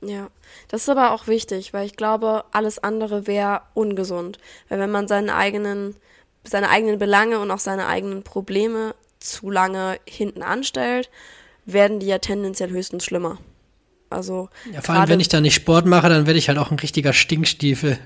Ja, 0.00 0.28
das 0.68 0.82
ist 0.82 0.88
aber 0.88 1.12
auch 1.12 1.26
wichtig, 1.26 1.72
weil 1.72 1.86
ich 1.86 1.96
glaube, 1.96 2.44
alles 2.52 2.78
andere 2.78 3.26
wäre 3.26 3.62
ungesund. 3.74 4.38
Weil 4.68 4.78
wenn 4.78 4.90
man 4.90 5.08
seine 5.08 5.34
eigenen, 5.34 5.96
seine 6.44 6.70
eigenen 6.70 6.98
Belange 6.98 7.40
und 7.40 7.50
auch 7.50 7.58
seine 7.58 7.88
eigenen 7.88 8.22
Probleme 8.22 8.94
zu 9.18 9.50
lange 9.50 9.98
hinten 10.06 10.42
anstellt, 10.42 11.10
werden 11.66 11.98
die 11.98 12.06
ja 12.06 12.18
tendenziell 12.18 12.70
höchstens 12.70 13.04
schlimmer. 13.04 13.38
Also 14.10 14.48
ja, 14.72 14.80
vor 14.80 14.96
allem, 14.96 15.08
wenn 15.08 15.20
ich 15.20 15.28
da 15.28 15.40
nicht 15.40 15.54
Sport 15.54 15.86
mache, 15.86 16.08
dann 16.08 16.26
werde 16.26 16.38
ich 16.38 16.48
halt 16.48 16.58
auch 16.58 16.70
ein 16.70 16.78
richtiger 16.78 17.12
Stinkstiefel. 17.12 17.98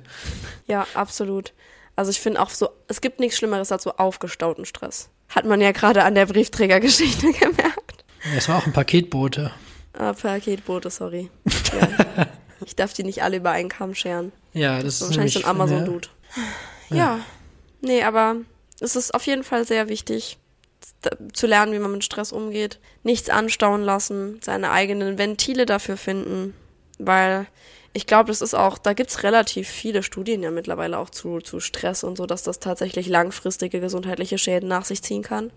Ja, 0.66 0.86
absolut. 0.94 1.52
Also 1.96 2.10
ich 2.10 2.20
finde 2.20 2.40
auch 2.40 2.50
so, 2.50 2.68
es 2.88 3.00
gibt 3.00 3.20
nichts 3.20 3.38
Schlimmeres 3.38 3.72
als 3.72 3.84
so 3.84 3.96
aufgestauten 3.96 4.66
Stress. 4.66 5.08
Hat 5.28 5.46
man 5.46 5.60
ja 5.60 5.72
gerade 5.72 6.04
an 6.04 6.14
der 6.14 6.26
Briefträgergeschichte 6.26 7.32
gemerkt. 7.32 8.04
Es 8.36 8.48
war 8.48 8.58
auch 8.58 8.66
ein 8.66 8.72
Paketbote. 8.72 9.50
Ah, 9.94 10.12
Paketbote, 10.12 10.90
sorry. 10.90 11.30
Ja. 11.74 12.26
ich 12.64 12.76
darf 12.76 12.92
die 12.92 13.02
nicht 13.02 13.22
alle 13.22 13.38
über 13.38 13.50
einen 13.50 13.68
Kamm 13.68 13.94
scheren. 13.96 14.30
Ja, 14.52 14.76
das, 14.76 14.84
das 14.84 14.94
ist 15.00 15.08
wahrscheinlich 15.08 15.34
so 15.34 15.40
ein 15.40 15.46
Amazon-Dude. 15.46 16.08
Ja. 16.90 16.96
ja. 16.96 17.20
Nee, 17.80 18.02
aber 18.04 18.36
es 18.80 18.94
ist 18.94 19.12
auf 19.12 19.26
jeden 19.26 19.42
Fall 19.42 19.66
sehr 19.66 19.88
wichtig, 19.88 20.38
zu 21.32 21.46
lernen, 21.46 21.72
wie 21.72 21.78
man 21.78 21.92
mit 21.92 22.04
Stress 22.04 22.32
umgeht. 22.32 22.78
Nichts 23.02 23.30
anstauen 23.30 23.82
lassen, 23.82 24.40
seine 24.42 24.70
eigenen 24.70 25.18
Ventile 25.18 25.66
dafür 25.66 25.96
finden, 25.96 26.54
weil 26.98 27.46
ich 27.92 28.06
glaube, 28.06 28.28
das 28.28 28.40
ist 28.40 28.54
auch, 28.54 28.76
da 28.76 28.92
gibt's 28.92 29.22
relativ 29.22 29.68
viele 29.68 30.02
Studien 30.02 30.42
ja 30.42 30.50
mittlerweile 30.50 30.98
auch 30.98 31.10
zu, 31.10 31.38
zu 31.38 31.60
Stress 31.60 32.02
und 32.02 32.16
so, 32.16 32.26
dass 32.26 32.42
das 32.42 32.58
tatsächlich 32.58 33.08
langfristige 33.08 33.80
gesundheitliche 33.80 34.36
Schäden 34.36 34.68
nach 34.68 34.84
sich 34.84 35.02
ziehen 35.02 35.22
kann, 35.22 35.52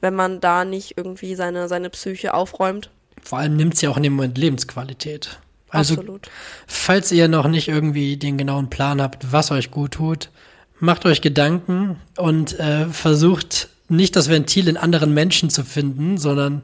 wenn 0.00 0.14
man 0.14 0.40
da 0.40 0.64
nicht 0.64 0.96
irgendwie 0.96 1.34
seine, 1.34 1.68
seine 1.68 1.90
Psyche 1.90 2.32
aufräumt. 2.32 2.90
Vor 3.22 3.38
allem 3.38 3.56
nimmt's 3.56 3.82
ja 3.82 3.90
auch 3.90 3.98
in 3.98 4.04
dem 4.04 4.14
Moment 4.14 4.38
Lebensqualität. 4.38 5.38
Also, 5.68 5.94
Absolut. 5.96 6.30
falls 6.66 7.12
ihr 7.12 7.28
noch 7.28 7.48
nicht 7.48 7.68
irgendwie 7.68 8.16
den 8.16 8.38
genauen 8.38 8.70
Plan 8.70 9.02
habt, 9.02 9.32
was 9.32 9.50
euch 9.50 9.70
gut 9.70 9.92
tut, 9.92 10.30
macht 10.78 11.04
euch 11.04 11.20
Gedanken 11.20 12.00
und 12.16 12.58
äh, 12.58 12.86
versucht 12.86 13.68
nicht 13.88 14.16
das 14.16 14.28
Ventil 14.28 14.68
in 14.68 14.76
anderen 14.76 15.14
Menschen 15.14 15.50
zu 15.50 15.64
finden, 15.64 16.18
sondern 16.18 16.62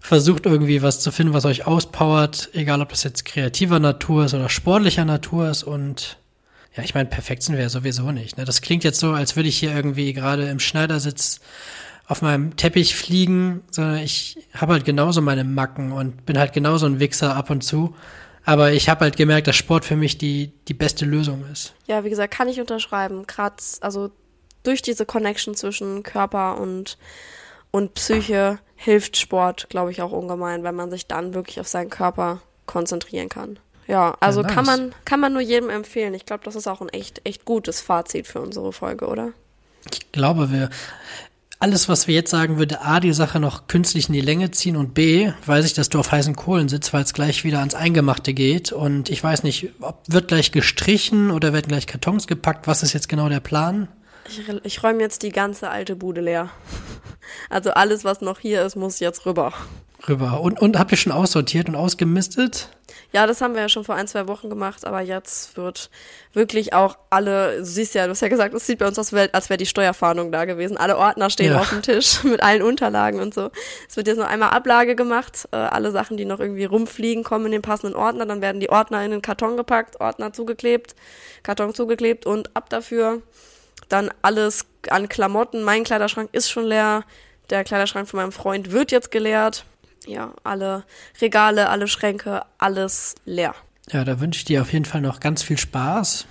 versucht 0.00 0.46
irgendwie 0.46 0.82
was 0.82 1.00
zu 1.00 1.12
finden, 1.12 1.34
was 1.34 1.44
euch 1.44 1.66
auspowert, 1.66 2.50
egal 2.54 2.80
ob 2.80 2.88
das 2.88 3.04
jetzt 3.04 3.24
kreativer 3.24 3.78
Natur 3.78 4.24
ist 4.24 4.34
oder 4.34 4.48
sportlicher 4.48 5.04
Natur 5.04 5.50
ist 5.50 5.62
und 5.62 6.16
ja, 6.76 6.84
ich 6.84 6.94
meine, 6.94 7.08
perfekt 7.08 7.42
sind 7.42 7.56
wir 7.56 7.62
ja 7.62 7.68
sowieso 7.68 8.12
nicht. 8.12 8.38
Ne? 8.38 8.44
Das 8.44 8.62
klingt 8.62 8.84
jetzt 8.84 9.00
so, 9.00 9.12
als 9.12 9.36
würde 9.36 9.48
ich 9.48 9.58
hier 9.58 9.74
irgendwie 9.74 10.12
gerade 10.12 10.48
im 10.48 10.60
Schneidersitz 10.60 11.40
auf 12.06 12.22
meinem 12.22 12.56
Teppich 12.56 12.94
fliegen, 12.94 13.62
sondern 13.70 13.98
ich 13.98 14.36
habe 14.54 14.72
halt 14.72 14.84
genauso 14.84 15.20
meine 15.20 15.44
Macken 15.44 15.92
und 15.92 16.26
bin 16.26 16.38
halt 16.38 16.52
genauso 16.52 16.86
ein 16.86 17.00
Wichser 17.00 17.36
ab 17.36 17.50
und 17.50 17.62
zu. 17.62 17.94
Aber 18.44 18.72
ich 18.72 18.88
habe 18.88 19.00
halt 19.00 19.16
gemerkt, 19.16 19.46
dass 19.46 19.56
Sport 19.56 19.84
für 19.84 19.96
mich 19.96 20.16
die, 20.18 20.52
die 20.66 20.74
beste 20.74 21.04
Lösung 21.04 21.44
ist. 21.52 21.74
Ja, 21.86 22.04
wie 22.04 22.10
gesagt, 22.10 22.32
kann 22.34 22.48
ich 22.48 22.60
unterschreiben. 22.60 23.26
Gerade, 23.26 23.56
also 23.80 24.10
durch 24.62 24.82
diese 24.82 25.06
Connection 25.06 25.54
zwischen 25.54 26.02
Körper 26.02 26.58
und, 26.58 26.98
und 27.70 27.94
Psyche 27.94 28.58
hilft 28.76 29.16
Sport, 29.16 29.68
glaube 29.68 29.90
ich, 29.90 30.02
auch 30.02 30.12
ungemein, 30.12 30.64
wenn 30.64 30.74
man 30.74 30.90
sich 30.90 31.06
dann 31.06 31.34
wirklich 31.34 31.60
auf 31.60 31.68
seinen 31.68 31.90
Körper 31.90 32.40
konzentrieren 32.66 33.28
kann. 33.28 33.58
Ja, 33.86 34.16
also 34.20 34.40
ja, 34.40 34.46
nice. 34.46 34.54
kann 34.54 34.66
man 34.66 34.94
kann 35.04 35.20
man 35.20 35.32
nur 35.32 35.42
jedem 35.42 35.68
empfehlen. 35.68 36.14
Ich 36.14 36.24
glaube, 36.24 36.44
das 36.44 36.54
ist 36.54 36.68
auch 36.68 36.80
ein 36.80 36.88
echt 36.90 37.22
echt 37.24 37.44
gutes 37.44 37.80
Fazit 37.80 38.26
für 38.28 38.40
unsere 38.40 38.72
Folge, 38.72 39.08
oder? 39.08 39.32
Ich 39.92 40.12
glaube, 40.12 40.52
wir 40.52 40.70
alles, 41.60 41.90
was 41.90 42.08
wir 42.08 42.14
jetzt 42.14 42.30
sagen, 42.30 42.58
würde 42.58 42.80
A, 42.80 43.00
die 43.00 43.12
Sache 43.12 43.38
noch 43.38 43.66
künstlich 43.66 44.08
in 44.08 44.14
die 44.14 44.22
Länge 44.22 44.50
ziehen 44.50 44.76
und 44.76 44.94
B, 44.94 45.30
weiß 45.44 45.66
ich, 45.66 45.74
dass 45.74 45.90
du 45.90 45.98
auf 45.98 46.10
heißen 46.10 46.34
Kohlen 46.34 46.70
sitzt, 46.70 46.94
weil 46.94 47.02
es 47.02 47.12
gleich 47.12 47.44
wieder 47.44 47.58
ans 47.58 47.74
Eingemachte 47.74 48.32
geht 48.32 48.72
und 48.72 49.10
ich 49.10 49.22
weiß 49.22 49.42
nicht, 49.42 49.68
ob 49.80 50.00
wird 50.06 50.28
gleich 50.28 50.52
gestrichen 50.52 51.30
oder 51.30 51.52
werden 51.52 51.68
gleich 51.68 51.86
Kartons 51.86 52.26
gepackt, 52.26 52.66
was 52.66 52.82
ist 52.82 52.94
jetzt 52.94 53.10
genau 53.10 53.28
der 53.28 53.40
Plan? 53.40 53.88
Ich, 54.30 54.48
ich 54.62 54.82
räume 54.82 55.00
jetzt 55.00 55.22
die 55.22 55.32
ganze 55.32 55.70
alte 55.70 55.96
Bude 55.96 56.20
leer. 56.20 56.50
Also 57.48 57.70
alles, 57.70 58.04
was 58.04 58.20
noch 58.20 58.40
hier 58.40 58.64
ist, 58.64 58.74
muss 58.74 58.98
jetzt 58.98 59.24
rüber 59.24 59.52
rüber. 60.08 60.40
Und, 60.40 60.60
und 60.60 60.78
habt 60.78 60.90
ihr 60.92 60.96
schon 60.96 61.12
aussortiert 61.12 61.68
und 61.68 61.76
ausgemistet? 61.76 62.68
Ja, 63.12 63.26
das 63.26 63.40
haben 63.40 63.54
wir 63.54 63.62
ja 63.62 63.68
schon 63.68 63.84
vor 63.84 63.96
ein, 63.96 64.06
zwei 64.06 64.28
Wochen 64.28 64.48
gemacht, 64.48 64.84
aber 64.84 65.00
jetzt 65.00 65.56
wird 65.56 65.90
wirklich 66.32 66.72
auch 66.72 66.96
alle, 67.08 67.58
du 67.58 67.64
siehst 67.64 67.94
ja, 67.94 68.04
du 68.04 68.10
hast 68.10 68.20
ja 68.20 68.28
gesagt, 68.28 68.54
es 68.54 68.66
sieht 68.66 68.78
bei 68.78 68.86
uns 68.86 68.98
aus, 68.98 69.12
als 69.12 69.50
wäre 69.50 69.58
die 69.58 69.66
Steuerfahndung 69.66 70.30
da 70.30 70.44
gewesen. 70.44 70.76
Alle 70.76 70.96
Ordner 70.96 71.30
stehen 71.30 71.52
ja. 71.52 71.60
auf 71.60 71.70
dem 71.70 71.82
Tisch 71.82 72.22
mit 72.24 72.42
allen 72.42 72.62
Unterlagen 72.62 73.20
und 73.20 73.34
so. 73.34 73.50
Es 73.88 73.96
wird 73.96 74.06
jetzt 74.06 74.18
noch 74.18 74.28
einmal 74.28 74.50
Ablage 74.50 74.94
gemacht. 74.94 75.48
Äh, 75.52 75.56
alle 75.56 75.90
Sachen, 75.90 76.16
die 76.16 76.24
noch 76.24 76.40
irgendwie 76.40 76.64
rumfliegen, 76.64 77.24
kommen 77.24 77.46
in 77.46 77.52
den 77.52 77.62
passenden 77.62 77.96
Ordner. 77.96 78.26
Dann 78.26 78.40
werden 78.40 78.60
die 78.60 78.70
Ordner 78.70 79.04
in 79.04 79.10
den 79.10 79.22
Karton 79.22 79.56
gepackt, 79.56 80.00
Ordner 80.00 80.32
zugeklebt, 80.32 80.94
Karton 81.42 81.74
zugeklebt 81.74 82.26
und 82.26 82.54
ab 82.56 82.70
dafür. 82.70 83.22
Dann 83.90 84.10
alles 84.22 84.64
an 84.88 85.10
Klamotten. 85.10 85.62
Mein 85.62 85.84
Kleiderschrank 85.84 86.30
ist 86.32 86.50
schon 86.50 86.64
leer. 86.64 87.04
Der 87.50 87.64
Kleiderschrank 87.64 88.08
von 88.08 88.20
meinem 88.20 88.32
Freund 88.32 88.72
wird 88.72 88.90
jetzt 88.90 89.10
geleert 89.10 89.64
ja, 90.06 90.34
alle 90.44 90.84
Regale, 91.20 91.68
alle 91.68 91.88
Schränke, 91.88 92.42
alles 92.58 93.14
leer. 93.24 93.54
Ja, 93.90 94.04
da 94.04 94.20
wünsche 94.20 94.38
ich 94.38 94.44
dir 94.44 94.62
auf 94.62 94.72
jeden 94.72 94.84
Fall 94.84 95.00
noch 95.00 95.20
ganz 95.20 95.42
viel 95.42 95.58
Spaß. 95.58 96.26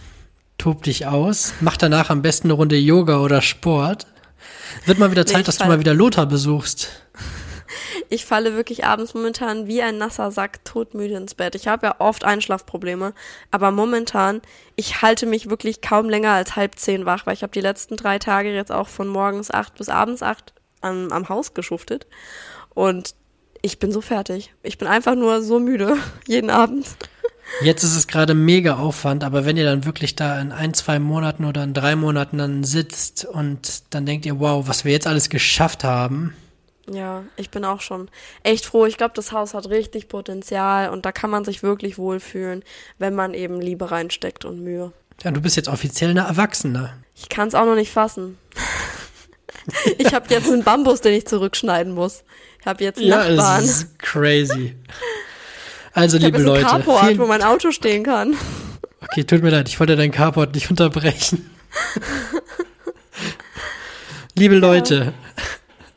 Tob 0.58 0.84
dich 0.84 1.08
aus. 1.08 1.54
Mach 1.62 1.78
danach 1.78 2.10
am 2.10 2.22
besten 2.22 2.48
eine 2.48 2.54
Runde 2.54 2.78
Yoga 2.78 3.19
oder 3.19 3.41
Sport. 3.41 4.08
Wird 4.86 5.00
mal 5.00 5.12
wieder 5.12 5.26
Zeit, 5.26 5.38
nee, 5.38 5.43
dass 5.43 5.58
du 5.58 5.65
mal 5.65 5.80
wieder 5.80 5.93
Lothar 5.93 6.26
besuchst. 6.26 6.89
Ich 8.10 8.25
falle 8.25 8.55
wirklich 8.55 8.86
abends 8.86 9.13
momentan 9.13 9.67
wie 9.67 9.82
ein 9.82 9.97
nasser 9.97 10.32
Sack 10.32 10.63
todmüde 10.65 11.15
ins 11.15 11.36
Bett. 11.36 11.55
Ich 11.55 11.67
habe 11.67 11.88
ja 11.88 11.95
oft 11.99 12.23
Einschlafprobleme, 12.23 13.13
aber 13.51 13.71
momentan, 13.71 14.41
ich 14.75 15.01
halte 15.01 15.25
mich 15.25 15.49
wirklich 15.49 15.82
kaum 15.82 16.10
länger 16.10 16.32
als 16.32 16.55
halb 16.55 16.75
zehn 16.75 17.05
wach, 17.05 17.25
weil 17.25 17.34
ich 17.34 17.43
habe 17.43 17.53
die 17.53 17.62
letzten 17.62 17.95
drei 17.97 18.19
Tage 18.19 18.53
jetzt 18.53 18.71
auch 18.71 18.88
von 18.88 19.08
morgens 19.08 19.51
acht 19.51 19.75
bis 19.75 19.89
abends 19.89 20.23
acht 20.23 20.53
am, 20.82 21.12
am 21.12 21.29
Haus 21.29 21.53
geschuftet. 21.53 22.08
Und 22.73 23.15
ich 23.62 23.79
bin 23.79 23.91
so 23.91 24.01
fertig. 24.01 24.53
Ich 24.63 24.77
bin 24.77 24.88
einfach 24.88 25.15
nur 25.15 25.41
so 25.41 25.60
müde 25.60 25.97
jeden 26.27 26.49
Abend. 26.49 26.88
Jetzt 27.62 27.84
ist 27.84 27.95
es 27.95 28.08
gerade 28.08 28.36
mega 28.36 28.77
Aufwand, 28.77 29.23
aber 29.23 29.43
wenn 29.43 29.58
ihr 29.58 29.65
dann 29.65 29.84
wirklich 29.84 30.15
da 30.15 30.39
in 30.39 30.51
ein, 30.51 30.73
zwei 30.73 30.99
Monaten 30.99 31.45
oder 31.45 31.63
in 31.63 31.73
drei 31.73 31.95
Monaten 31.95 32.38
dann 32.38 32.63
sitzt 32.63 33.25
und 33.25 33.84
dann 33.89 34.05
denkt 34.05 34.25
ihr, 34.25 34.39
wow, 34.39 34.67
was 34.67 34.86
wir 34.86 34.91
jetzt 34.91 35.08
alles 35.08 35.29
geschafft 35.29 35.84
haben. 35.84 36.36
Ja, 36.91 37.23
ich 37.36 37.49
bin 37.49 37.65
auch 37.65 37.82
schon 37.82 38.10
echt 38.43 38.65
froh. 38.65 38.86
Ich 38.86 38.97
glaube, 38.97 39.13
das 39.15 39.32
Haus 39.32 39.54
hat 39.54 39.69
richtig 39.69 40.08
Potenzial 40.08 40.89
und 40.89 41.06
da 41.06 41.12
kann 41.12 41.30
man 41.30 41.45
sich 41.45 41.63
wirklich 41.63 41.97
wohlfühlen, 41.97 42.63
wenn 42.97 43.15
man 43.15 43.34
eben 43.34 43.62
Liebe 43.62 43.91
reinsteckt 43.91 44.45
und 44.45 44.62
Mühe. 44.62 44.91
Ja, 45.23 45.32
du 45.32 45.41
bist 45.41 45.56
jetzt 45.56 45.67
offiziell 45.67 46.12
eine 46.12 46.21
Erwachsene. 46.21 46.93
Ich 47.15 47.30
kann 47.30 47.49
es 47.49 47.56
auch 47.56 47.65
noch 47.65 47.75
nicht 47.75 47.91
fassen. 47.91 48.38
ich 49.97 50.13
habe 50.13 50.25
jetzt 50.30 50.52
einen 50.52 50.63
Bambus, 50.63 51.02
den 51.02 51.13
ich 51.13 51.28
zurückschneiden 51.28 51.93
muss. 51.93 52.23
Ich 52.62 52.65
habe 52.65 52.84
jetzt 52.84 52.99
ja, 52.99 53.17
Nachbarn. 53.17 53.38
Ja, 53.38 53.69
ist 53.69 53.99
crazy. 53.99 54.75
Also, 55.93 56.17
ich 56.17 56.23
liebe 56.23 56.38
jetzt 56.38 56.47
Leute. 56.47 56.65
Ein 56.65 56.84
Carport, 56.84 57.17
wo 57.17 57.25
mein 57.25 57.43
Auto 57.43 57.71
stehen 57.71 58.04
kann. 58.04 58.36
Okay, 59.02 59.23
tut 59.23 59.41
mir 59.41 59.49
leid, 59.49 59.69
ich 59.69 59.80
wollte 59.80 59.95
dein 59.95 60.12
Carport 60.12 60.54
nicht 60.54 60.69
unterbrechen. 60.69 61.49
liebe 64.36 64.56
Leute, 64.56 64.95
ja. 64.95 65.13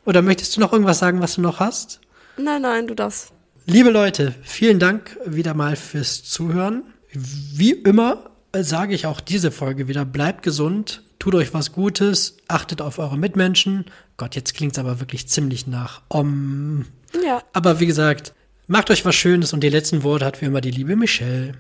Oder 0.05 0.23
möchtest 0.23 0.57
du 0.57 0.61
noch 0.61 0.73
irgendwas 0.73 0.99
sagen, 0.99 1.21
was 1.21 1.35
du 1.35 1.41
noch 1.41 1.61
hast? 1.61 2.01
Nein, 2.37 2.63
nein, 2.63 2.87
du 2.87 2.95
darfst. 2.95 3.33
Liebe 3.67 3.91
Leute, 3.91 4.35
vielen 4.43 4.79
Dank 4.79 5.17
wieder 5.25 5.55
mal 5.55 5.77
fürs 5.77 6.25
Zuhören. 6.25 6.83
Wie 7.13 7.73
immer 7.73 8.31
sage 8.57 8.95
ich 8.95 9.07
auch 9.07 9.21
diese 9.21 9.51
Folge 9.51 9.89
wieder, 9.89 10.05
bleibt 10.05 10.43
gesund, 10.43 11.03
tut 11.19 11.35
euch 11.35 11.55
was 11.55 11.73
Gutes, 11.73 12.39
achtet 12.49 12.83
auf 12.83 12.99
eure 12.99 13.17
Mitmenschen. 13.17 13.87
Gott, 14.17 14.35
jetzt 14.35 14.55
klingt 14.55 14.73
es 14.73 14.79
aber 14.79 15.01
wirklich 15.01 15.29
ziemlich 15.29 15.67
nach 15.67 16.03
Om. 16.09 16.87
Ja. 17.25 17.43
Aber 17.53 17.81
wie 17.81 17.87
gesagt, 17.87 18.35
macht 18.67 18.91
euch 18.91 19.05
was 19.05 19.15
Schönes 19.15 19.53
und 19.53 19.61
die 19.61 19.69
letzten 19.69 20.03
Worte 20.03 20.25
hat 20.25 20.41
wie 20.41 20.47
immer 20.47 20.61
die 20.61 20.71
liebe 20.71 20.97
Michelle. 20.97 21.55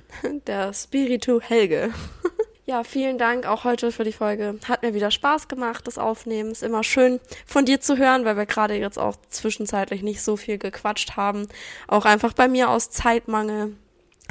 Der 0.46 0.72
Spiritu 0.74 1.40
Helge. 1.40 1.90
Ja, 2.64 2.84
vielen 2.84 3.18
Dank 3.18 3.44
auch 3.44 3.64
heute 3.64 3.90
für 3.90 4.04
die 4.04 4.12
Folge. 4.12 4.56
Hat 4.68 4.82
mir 4.82 4.94
wieder 4.94 5.10
Spaß 5.10 5.48
gemacht, 5.48 5.84
das 5.88 5.98
Aufnehmen. 5.98 6.52
Ist 6.52 6.62
immer 6.62 6.84
schön 6.84 7.18
von 7.44 7.64
dir 7.64 7.80
zu 7.80 7.96
hören, 7.96 8.24
weil 8.24 8.36
wir 8.36 8.46
gerade 8.46 8.74
jetzt 8.74 9.00
auch 9.00 9.16
zwischenzeitlich 9.30 10.02
nicht 10.02 10.22
so 10.22 10.36
viel 10.36 10.58
gequatscht 10.58 11.16
haben. 11.16 11.48
Auch 11.88 12.04
einfach 12.04 12.34
bei 12.34 12.46
mir 12.46 12.70
aus 12.70 12.90
Zeitmangel 12.90 13.76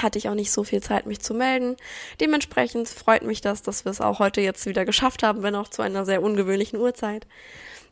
hatte 0.01 0.17
ich 0.17 0.29
auch 0.29 0.33
nicht 0.33 0.51
so 0.51 0.63
viel 0.63 0.81
Zeit, 0.81 1.07
mich 1.07 1.19
zu 1.19 1.33
melden. 1.33 1.75
Dementsprechend 2.21 2.87
freut 2.87 3.23
mich 3.23 3.41
das, 3.41 3.63
dass 3.63 3.83
wir 3.83 3.91
es 3.91 3.99
auch 3.99 4.19
heute 4.19 4.39
jetzt 4.39 4.65
wieder 4.65 4.85
geschafft 4.85 5.23
haben, 5.23 5.43
wenn 5.43 5.55
auch 5.55 5.67
zu 5.67 5.81
einer 5.81 6.05
sehr 6.05 6.23
ungewöhnlichen 6.23 6.79
Uhrzeit. 6.79 7.27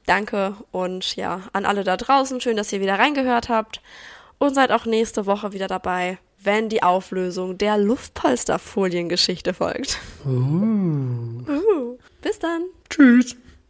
Danke 0.06 0.56
und 0.72 1.18
ja, 1.18 1.42
an 1.52 1.66
alle 1.66 1.84
da 1.84 1.98
draußen, 1.98 2.40
schön, 2.40 2.56
dass 2.56 2.72
ihr 2.72 2.80
wieder 2.80 2.98
reingehört 2.98 3.50
habt 3.50 3.82
und 4.38 4.56
seid 4.56 4.72
auch 4.72 4.86
nächste 4.86 5.26
Woche 5.26 5.52
wieder 5.52 5.68
dabei, 5.68 6.18
wenn 6.44 6.70
die 6.70 6.84
Auflösung 6.84 7.58
der 7.58 7.78
Luftpolsterfoliengeschichte 7.78 9.54
folgt. 9.54 9.98
Uh. 10.26 11.44
Uh. 11.48 11.98
Bis 12.22 12.40
dann. 12.40 12.64
Tschüss. 12.90 13.36